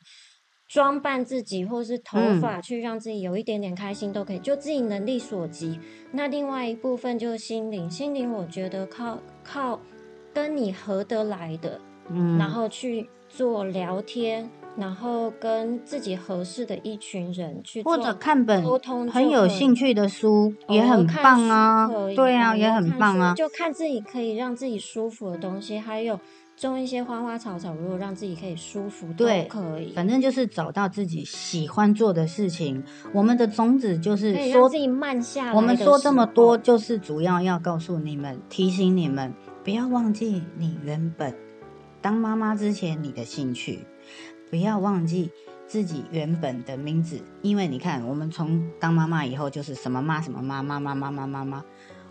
[0.67, 5.79] 装扮自己或是头嗯发去让自己有一点点开心，都可以，就自己能力所及。
[6.11, 9.79] 那另外一部分就是心灵，心灵我觉得靠靠
[10.33, 23.33] 跟你合得来的，嗯，然后去做聊天，然后跟自己合适的一群人去或者看本沟通很有兴趣的书也很棒啊对啊，也很棒啊。
[23.35, 26.19] 就看自己可以让自己舒服的东西，还有
[26.55, 29.93] 种一些花花草草，如果让自己可以舒服，都对可以。
[29.93, 32.83] 反正就是找到自己喜欢做的事情。
[33.13, 35.53] 我们的宗旨就是说自，己慢下来。
[35.53, 41.33] 我们说这么多，，就是主要要告诉你们，提醒你们不要忘记你原本
[42.01, 43.85] 当妈妈之前你的兴趣，
[44.49, 45.31] 不要忘记
[45.67, 51.63] 自己原本的名字，因为你看，我们从当妈妈以后就是什么妈什么妈妈妈妈妈妈妈。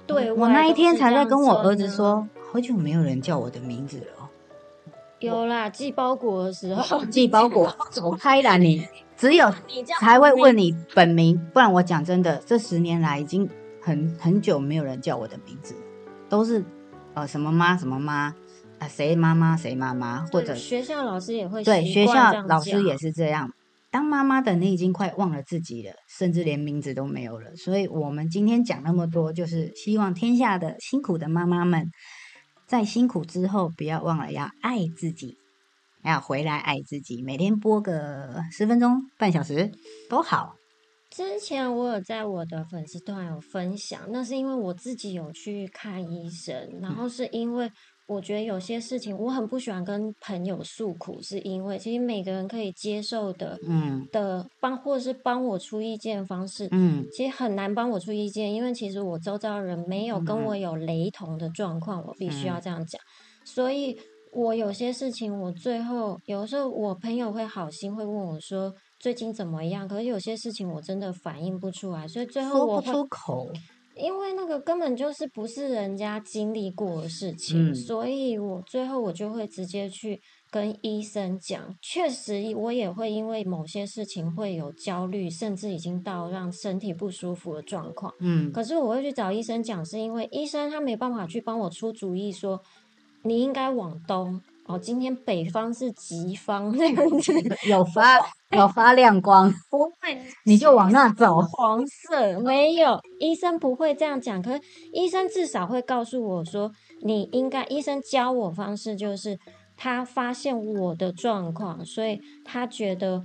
[0.06, 4.28] 对我那一天才在跟我儿子啊说，好久没有人叫我的名字了哦。
[5.18, 8.86] 有啦，寄包裹的时候寄包裹，走开啦你！
[9.16, 13.50] 只有你才会问你本名，不然我讲真的，这十年来已经
[13.82, 15.80] 很很久没有人叫我的名字了，
[16.28, 16.64] 都是
[17.14, 18.32] 呃什么妈什么妈
[18.78, 23.52] 啊，谁妈妈谁妈妈，或者学校老师也会对学校老师也是这样。
[23.90, 27.56] 当妈妈的你已经快忘了自己了，甚至连名字都没有了。
[27.56, 31.90] 所以，我们今天讲那么多，就是希望天下的辛苦的妈妈们，
[32.66, 35.38] 在辛苦之后，不要忘了要爱自己，
[36.04, 37.22] 要回来爱自己。
[37.22, 39.72] 每天播个十分钟、半小时
[40.10, 40.54] 都好。
[41.10, 47.72] 之前我有在我的粉丝团有分享，那是因为我自己有去看医生，然后是因为
[48.08, 62.98] 我觉得有些事情我很不喜欢跟朋友诉苦，是因为其实每个人可以接受的，嗯，的帮或者是帮我出意见方式，嗯，其实很难帮我出意见，因为其实我周遭人没有跟我有雷同的状况，我必须要这样讲。
[63.44, 63.98] 所以
[64.32, 73.52] 我有些事情，我最后有时候我朋友会好心会问我说最近怎么样，可是有些事情我真的反应不出来，所以最后说不出口。
[73.98, 80.20] 因为那个根本就是不是人家经历过的事情，所以我最后我就会直接去
[80.50, 81.74] 跟医生讲。
[81.82, 88.12] 确实，我也会因为某些事情会有焦虑，甚至已经到让身体不舒服的状况。
[88.20, 92.60] 嗯，可是我会去找医生讲，是因为医生他没办法去帮我出主意，说
[93.24, 94.40] 你应该往东。
[94.68, 97.32] 哦，今天北方是极方那样子，
[97.68, 98.18] 有发
[98.50, 101.40] 有发亮光， 不会， 你就往那走。
[101.40, 104.60] 黄色没有，医生不会这样讲，可是
[104.92, 106.70] 医生至少会告诉我说，
[107.02, 109.38] 你应该，医生教我方式就是
[109.74, 113.24] 他发现我的状况，所以他觉得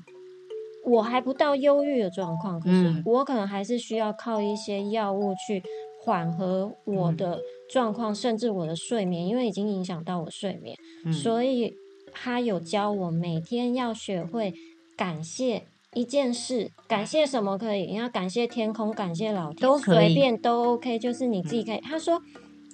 [0.86, 5.62] 我还不到忧郁的状况，可是我可能还是需要靠一些药物去。
[6.06, 7.40] 缓和我的
[7.74, 10.78] 状况，甚至我的睡眠，因为已经影响到我睡眠，
[11.12, 11.74] 所以
[12.12, 14.54] 他有教我每天要学会
[14.96, 15.64] 感谢
[15.96, 17.88] 一件事，感谢什么可以？
[17.88, 21.80] 你要感谢天空，感谢老天，都随便都 OK，就是你自己可以。
[21.82, 22.22] 他说，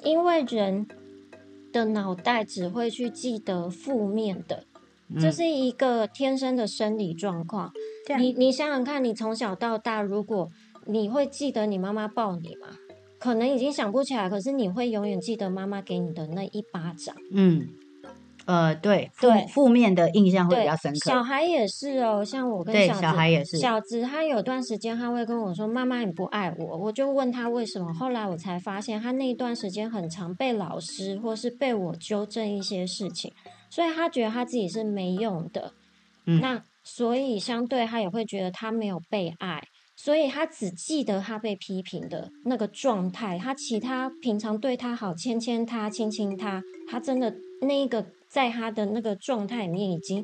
[0.04, 0.86] 因为人
[1.72, 4.66] 的脑袋只会去记得负面的，
[5.18, 7.72] 这是一个天生的生理状况。
[8.18, 10.50] 你你想想看，你从小到大，如果
[10.88, 12.68] 你会记得你妈妈抱你吗？
[13.20, 17.16] 可能已经想不起来，可是你会永远记得妈妈给你的那一巴掌。
[17.32, 17.68] 嗯，
[18.46, 21.12] 呃，对，对，负面的印象会比较深刻。
[21.12, 23.58] 小孩也是哦，像我跟小子，小孩也是。
[23.58, 27.94] 小子他有段时间他会跟我说：“妈妈，你不爱我。”我就问他为什么。
[27.94, 33.32] 后来我才发现，他那一段时间很常被老师或是被我纠正一些事情，
[33.70, 35.74] 所以他觉得他自己是没用的。
[36.26, 39.62] 嗯，那所以相对他也会觉得他没有被爱。
[40.02, 50.24] 所以他只记得他被批评的那个状态，他其他平常对他好，牵牵他，亲亲他，他真的那个在他的那个状态里面已经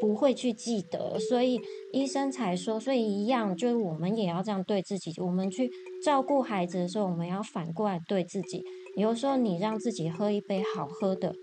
[0.00, 1.60] 不会去记得，所以
[1.92, 5.68] 医生才说，所以一样就是我们也要这样对自己，我们去
[6.04, 8.62] 照顾孩子的时候，我们要反过来对自己。
[8.96, 11.34] 有时候你让自己喝一杯好喝的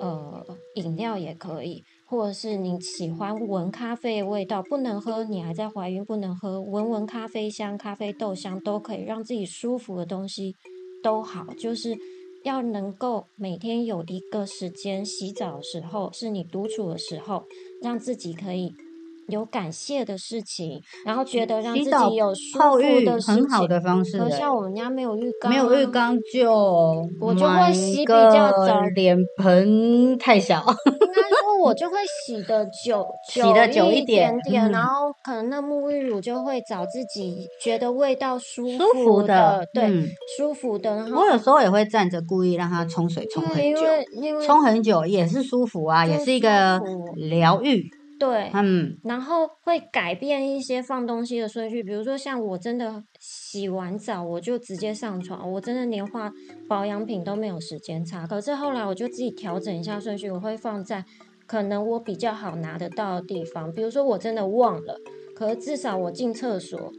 [0.00, 0.40] 呃
[0.76, 1.82] 饮料也可以。
[2.06, 10.54] 或者是你喜欢闻咖啡味道，不能喝，你还在怀孕不能喝，闻闻咖啡香、咖啡豆香都可以让自己舒服的东西
[11.02, 11.96] 都好，就是
[12.44, 17.44] 要能够每天有一个时间洗澡的时候，是你独处的时候，
[17.82, 18.74] 让自己可以。
[19.28, 24.18] 有感谢的事情，然后觉得让自己有舒服的很好的方式。
[24.30, 26.52] 像我们家没有浴缸，没有浴缸就
[27.20, 28.80] 我就会洗比较早。
[28.94, 31.96] 脸盆太小，应该说我就会
[32.26, 39.90] 洗的久，洗的久一点点，然后可能那沐浴乳就会找自己觉得味道舒服的，对，
[40.36, 40.94] 舒服的。
[40.96, 43.80] 然后我有时候也会站着故意让它冲水冲很久，
[44.46, 46.80] 冲很久也是舒服啊，也是一个
[47.16, 47.88] 疗愈。
[48.24, 56.32] 对，嗯，然后会改变一些放东西的顺序，比如说像我真的洗完澡我就直接上床，我真的连化
[56.68, 58.26] 保养品都没有时间擦。
[58.26, 61.04] 可是后来我就自己调整一下顺序，我会放在
[61.46, 64.98] 可能我比较好拿得到的地方，比如说我真的忘了，
[65.36, 66.92] 可是至少我进厕所。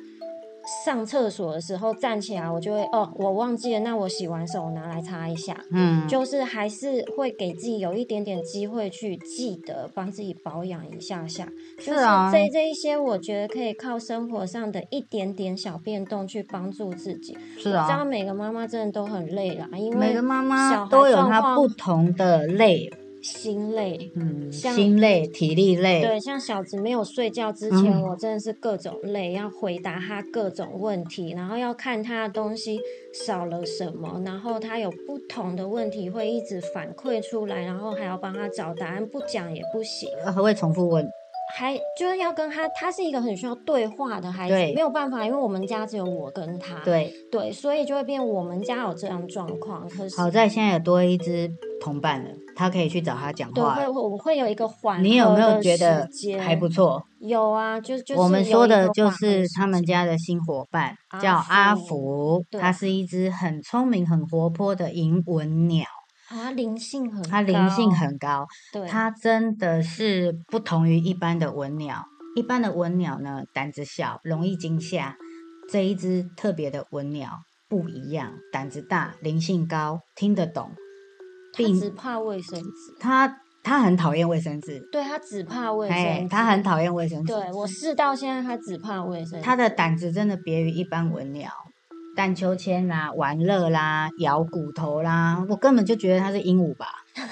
[0.85, 5.55] 上厕所的时候站起来，我就会哦，我忘记了，那我洗完手拿来擦一下。
[5.71, 11.47] 嗯，就是还是会给自己有一点点机会去记得帮自己保养一下下。
[11.77, 17.37] 是啊，这这一些我觉得可以靠生活上的一点点小变动去帮助自己。
[17.57, 22.91] 是啊，知道每个妈妈真的都很累啦，因为每个妈妈都有她不同的累。
[23.25, 32.79] 心累，嗯，心累，体力累，对，像小子没有睡觉之前，我真的是各种累，要回答他各种问题，然后要看他的东西
[33.25, 41.03] 少了什么，然后他有不同的问题会一直反馈出来，然后还要帮他找答案，不讲也不行，还会重复问。
[41.53, 49.87] 还就是要跟他，他是一个很需要对话的孩子，没有办法，因为我们家只有我跟他，对对，所以就会变我们家有这样状况。
[49.87, 53.75] 可是好在现在有多一只同伴了，他可以去找他讲话。
[53.75, 57.01] 对，会我会有一个缓你有没有觉得还不错？
[57.19, 65.85] 有啊，就就我们说的就是他们家的新伙伴，叫阿福，它是一只很聪明、很活泼的银纹鸟。
[66.27, 72.05] 它灵性很，它灵性很高，对，它真的是不同于一般的文鸟。
[72.35, 75.15] 一般的文鸟呢，胆子小，容易惊吓。
[75.71, 80.71] 这一只特别的文鸟不一样，胆子大，灵性高，听得懂，
[81.55, 82.69] 并只怕卫生纸。
[82.99, 86.27] 他他很讨厌卫生纸，对它只怕卫生纸。
[86.29, 87.33] 它很讨厌卫生纸。
[87.33, 89.41] 对我试到现在，它只怕卫生纸。
[89.41, 91.49] 他的胆子真的别于一般文鸟，
[92.15, 96.87] 荡秋千啦、玩乐啦、摇骨头啦，我根本就觉得它是鹦鹉吧。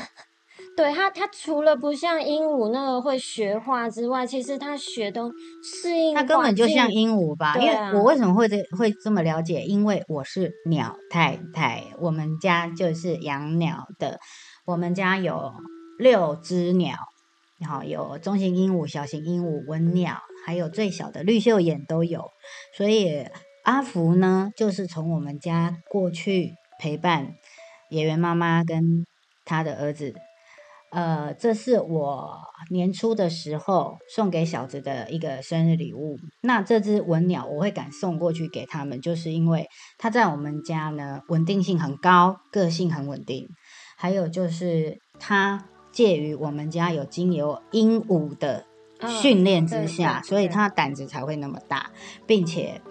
[0.75, 5.31] 对他，他除了不像鹦鹉那个会学话之外，其实他学都
[5.63, 6.15] 适应。
[6.15, 7.55] 他根本就像鹦鹉吧？
[7.59, 9.61] 因为我为什么会这会这么了解？
[9.61, 14.19] 因为我是鸟太太，我们家就是养鸟的，
[14.65, 15.53] 我们家有
[15.99, 16.95] 六只鸟，
[17.59, 22.31] 然后有中型鹦鹉、小型鹦鹉、文鸟，还有最小的绿袖眼都有。
[22.75, 23.27] 所以
[23.63, 27.35] 阿福呢，就是从我们家过去陪伴
[27.89, 29.05] 演员妈妈跟
[29.45, 30.13] 他的儿子。
[30.91, 32.37] 呃，这是我
[32.69, 36.17] 年初的时候送给小子的一个生日礼物。
[36.41, 39.65] 那这只文鸟我会敢送过去给他们，就是因为
[39.97, 43.47] 它在我们家呢稳定性很高，个性很稳定。
[43.95, 48.65] 还有就是它介于我们家有经由鹦鹉的
[49.07, 51.91] 训练之下，所以它胆子才会那么大，
[52.27, 52.81] 并且。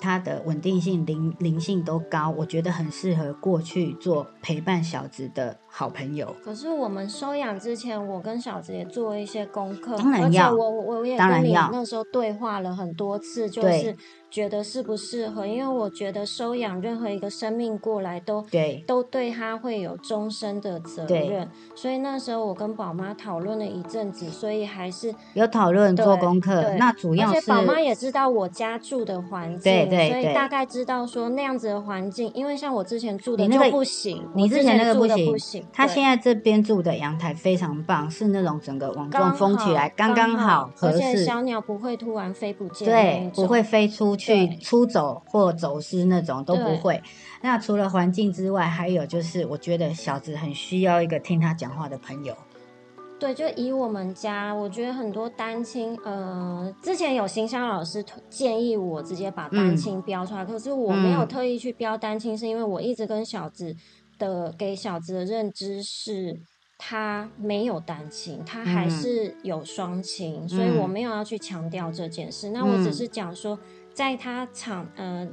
[0.00, 6.34] 它的稳定性、灵灵性都高，我觉得很适合过去做陪伴小子的好朋友。
[6.42, 13.94] 可是我们收养之前，我跟小子也做了一些功课，当然要，我我也跟你那时候对话了很多次，就是
[14.30, 21.48] 觉得适不适合，因为我觉得收养任何一个生命过来都对，都对他会有终身的责任。
[21.74, 26.74] 所以那时候我跟宝妈讨论了一阵子，所以还是有讨论做功课。
[26.78, 29.60] 那主要是宝妈也知道我家住的环境。
[29.60, 35.64] 对对所以大概知道说那样子的环境，因为像我之前住的就不行，你之前那个不行。
[35.72, 47.02] 他现在这边住的阳台非常棒，是那种整个网状封起来刚刚好合适，而且小鸟不会突然飞不见，对，不会飞出去出走或走失那种都不会。
[47.42, 52.36] 那除了环境之外，还有就是我觉得小子很需要一个听他讲话的朋友。
[53.18, 63.76] 对，就以我们家，我觉得很多单亲，呃，之前有行销老师建议我直接把单亲标出来，可是我没有特意去标单亲，是因为我一直跟小子
[64.18, 66.40] 的给小子的认知是，
[66.78, 72.48] 他没有单亲，他还是有双亲，所以我没有要去强调这件事。
[72.48, 73.58] 那我只是讲说，
[73.94, 75.28] 在他长，呃。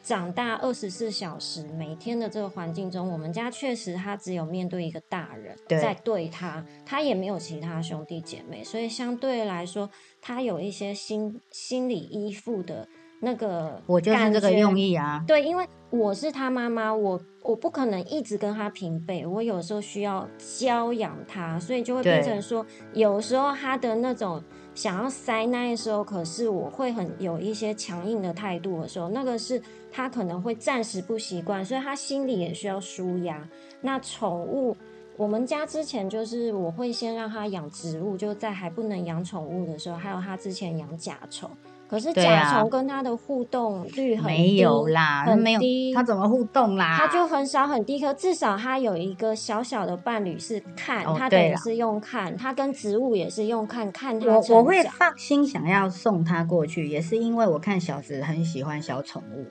[0.00, 9.90] 长大二十四小时，每天的这个环境中，我们家确实他只有面对一个大人在对他，他也没有其他兄弟姐妹，所以相对来说，
[10.22, 12.88] 他有一些心心理依附的
[13.20, 13.82] 那个。
[13.84, 15.22] 我就是这个用意啊。
[15.26, 22.64] 对，因为我是他妈妈，我我不可能一直跟他平辈，我有时候需要教养他，所以就会变成说，
[22.94, 24.42] 有时候他的那种。
[24.78, 29.60] 想要塞那时候，可是我会很有一些强硬的态度的时候，那个是
[29.90, 33.44] 他可能会暂时不习惯，所以他心里也需要舒压。
[33.80, 34.76] 那宠物，
[35.18, 41.50] 我们家之前就是我会先让他养植物，就在还不能养宠物的时候，还有他之前养甲虫。
[41.88, 46.98] 可是甲虫跟它的互动率很没有啦，很低，它怎么互动啦？
[46.98, 59.46] 它就很少很低，可至少它有一个小小的伴侣是看，它等于是用看，它跟植物也是用看看它我我会放心想要送它过去，也是因为我看小子很喜欢小宠物，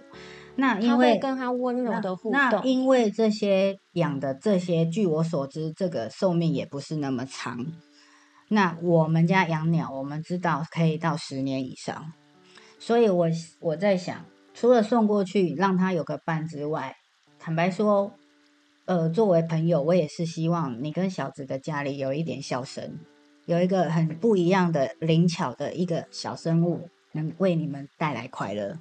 [0.60, 7.66] 那因为跟他温柔的互动，那因为这些养的这些，据我所知，这个寿命也不是那么长。
[8.50, 12.12] 那我们家养鸟，我们知道可以到十年以上。
[12.80, 13.28] 所以，我
[13.60, 16.96] 我在想，除了送过去让他有个伴之外，
[17.38, 18.14] 坦白说，
[18.86, 22.98] 呃，作为朋友，我也是希望你跟小子的家里有一点笑声，
[23.46, 28.80] 有一个很不一样的灵巧的一个小生物，能为你们带来快乐，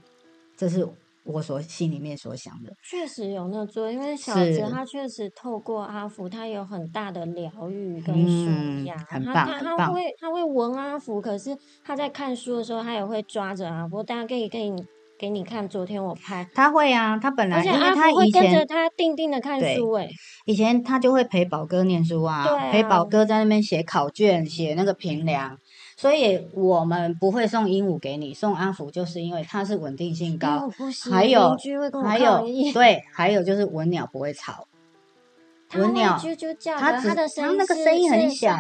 [0.56, 0.88] 这是。
[1.26, 14.02] 我所心里面所想的，确实有那作用，因为小哲他确实透过阿福，他有很大的疗愈跟舒压，很棒，他他会他会闻阿福，可是他在看书的时候，他也会抓着阿福。
[14.02, 14.80] 大家可以给你
[15.18, 20.06] 给你看，昨天我拍，他会啊，他本来而且阿福会跟着他定定的看书，哎，
[20.44, 25.58] 以前他就会陪宝哥念书啊，陪宝哥在那边写考卷，写那个评量。
[25.96, 30.70] 所以我们不会送鹦鹉给你，送安抚，就是因为它是稳定性高，
[31.10, 31.56] 还有
[32.04, 32.44] 还有
[32.74, 34.68] 对，还有就是文鸟不会吵，
[35.74, 38.56] 文鸟啾啾叫，它它的它那个声音很小，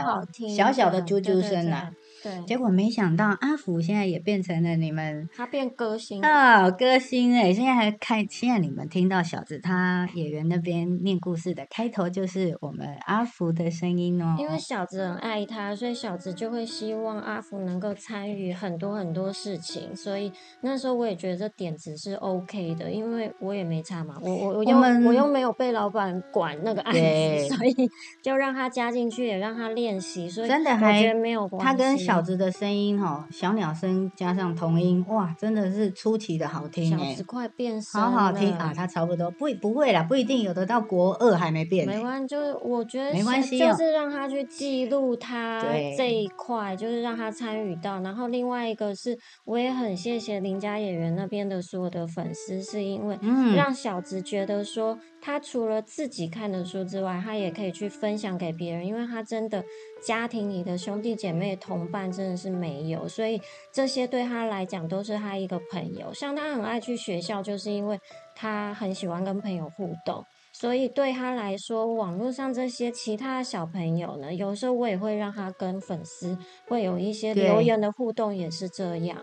[0.48, 1.92] 小小的啾啾声啊。
[2.22, 7.52] 对，结果没想到阿福现在也变成了你们，他变歌星啊，歌星哎！
[7.52, 14.36] 现在还看，现在你们听到小子他演员那边念故事的开头就是我们阿福的声音哦。
[14.38, 19.94] 因为小子很爱他，所以小子就会希望阿福能够参与很多很多事情。
[19.94, 27.74] 所以那时候我也觉得这点子是 OK 的，因为我也没差嘛，我我我又我又没有被老板管那个案子，所以
[28.22, 30.28] 就让他加进去，也让他练习。
[30.28, 38.72] 所以真的还没有他跟小子的声音哈，小鸟声加上童音，哇，真的是出奇的好听小子快变声，好好听啊！
[38.74, 41.86] 他差不多不不会啦，不一定有的到国二还没变。
[41.86, 45.60] 没关系，就是 我觉得没关系，就是让他去记录他
[45.96, 48.00] 这一块，就是让他参与到。
[48.00, 53.18] 然后另外一个是，我也很谢谢林家演员那边的所有的粉丝，是因为
[53.54, 54.98] 让小子觉得说。
[55.26, 59.64] 他除了自己看的书之外，他也可以去分享给别人，因为他真的
[60.00, 66.14] 家庭里的兄弟姐妹同伴真的是没有，所以这些对他来讲都是他一个朋友。
[66.14, 67.98] 像他很爱去学校，就是因为
[68.36, 79.18] 他很喜欢跟朋友互动，所以对他来说，网络上这些其他的小朋友呢，有时候我也会让他跟粉丝会有一些留言的互动，也是这样。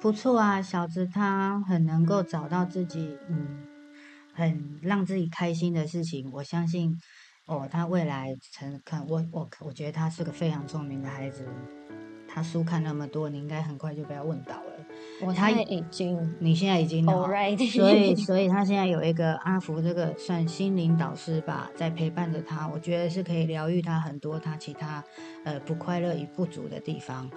[0.00, 3.75] 不错啊，小子他很能够找到自己，嗯。
[4.36, 6.94] 很让自己开心的事情，我相信
[7.46, 11.48] 哦，他未来成看我我我觉得他是个非常聪明的孩子，
[12.28, 14.72] 他书看那么多，你应该很快就被他问倒了。
[15.22, 17.04] 我他已经，你现在已经，
[17.70, 25.02] 所以所以他现在有一个阿福这个算心灵导师吧，在陪伴着他，我觉得是可以疗愈他很多他其他
[25.44, 27.30] 呃不快乐与不足的地方。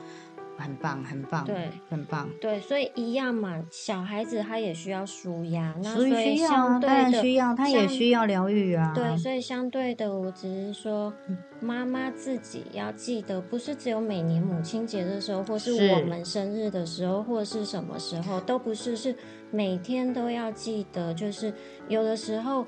[0.60, 8.92] 很棒，很棒，对，很棒，对，所以一样嘛，小孩子他也需要舒压，那所以相对的需要，他也需要疗愈啊。
[8.94, 11.14] 对，所以相对的，我只是说，
[11.62, 19.16] 妈妈自己要记得，不是只有每年母亲节的时候，或是我们生日的时候，或是什么时候，都不是，是
[19.52, 21.54] 每天都要记得，就是
[21.88, 22.68] 有的时候。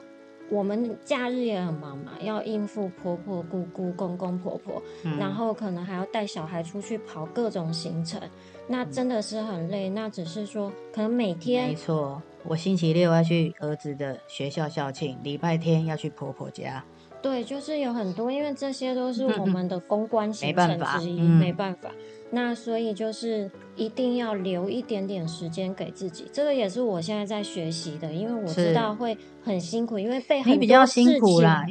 [0.51, 4.83] 我们假日也很忙嘛，要应付婆婆、姑姑、公公、婆婆，
[5.17, 8.21] 然后可能还要带小孩出去跑各种行程，
[8.67, 9.89] 那真的是很累。
[9.89, 16.83] 那只是说，可能每天没错，我星期六要去儿子的学校校庆，礼拜天要去婆婆家。
[17.21, 21.91] 对，就是有很多，因为这些都是我们的公关行程之一，没办法。
[22.33, 31.21] 那所以就是一定要留一点点时间给自己，这个也是我现在在学习的，因为我知道会很辛苦，因为被很多事情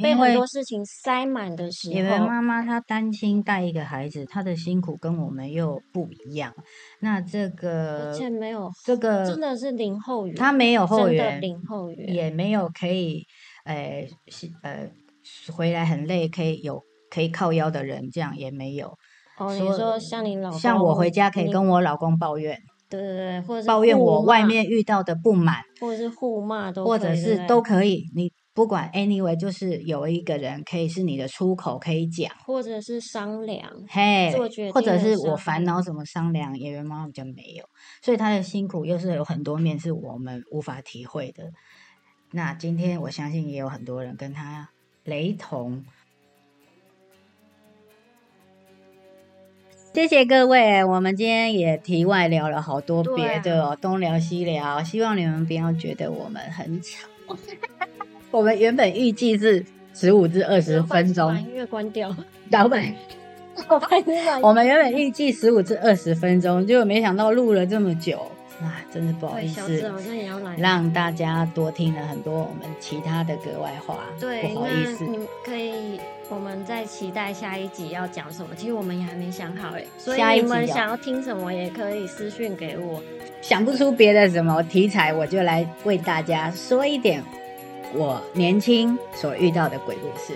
[0.01, 6.53] 被很多事情塞满的时候，因为妈妈她担心带一个孩子，她的辛苦跟我们又不一样。
[6.99, 13.25] 那这个而且没有这个真的是零后援，他没有后援，零后援也没有可以，
[13.63, 14.07] 呃，
[14.61, 14.87] 呃，
[15.51, 18.95] 回来很累，可以有可以靠腰的人，这样也没有。
[19.37, 22.57] 哦，你说像你老公像我回家可以跟我老公抱怨，
[22.89, 28.03] 对对对，或者抱怨我外面遇到的不满，或者是互骂都，或者是都可以。
[28.13, 34.31] 你不管 anyway，就是有一个人可以是你的出口可以讲，或者是商量，嘿，
[34.71, 37.63] 或者是我烦恼怎么商量，演员妈妈就没有，
[38.03, 41.45] 所以他的辛苦又是有很多面是我们无法体会的。
[42.31, 44.69] 那今天我相信也有很多人跟他
[45.05, 45.83] 雷同。
[49.93, 57.07] 谢谢各位，我们今天也题外聊了好多别的哦，东聊西聊，希望你们不要觉得我们很吵。
[58.31, 62.15] 我们原本预计是十五至二十分钟，音乐关掉。
[62.51, 62.93] 老板，
[64.41, 68.17] 我们原本预计十五至二十分钟，结果没想到录了这么久。
[68.61, 73.97] 啊，真是不好意思，好像也要来，让大家多听了很多我们其他的格外话。
[74.19, 75.99] 对，不好意思，你可以，
[76.31, 78.55] 我们在期待下一集要讲什么。
[78.55, 83.03] 其实我们也还没想好哎，所以你们想要听什么也可以私讯给我。
[83.41, 87.21] 想不出别的什么题材，我就来为大家说一点
[87.93, 90.33] 我年轻所遇到的鬼故事。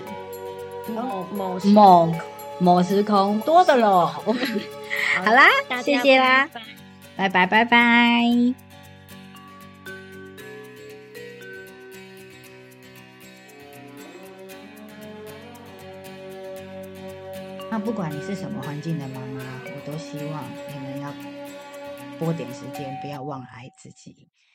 [0.92, 2.14] 某某某
[2.58, 4.06] 某时空多的喽。
[5.24, 5.48] 好啦，
[5.82, 6.48] 谢谢啦。
[7.16, 8.65] 拜拜拜拜。
[17.78, 21.12] 那不管你是什么环境的妈妈，我都希望你们要
[22.18, 24.30] 拨点时间，不要忘了爱自己。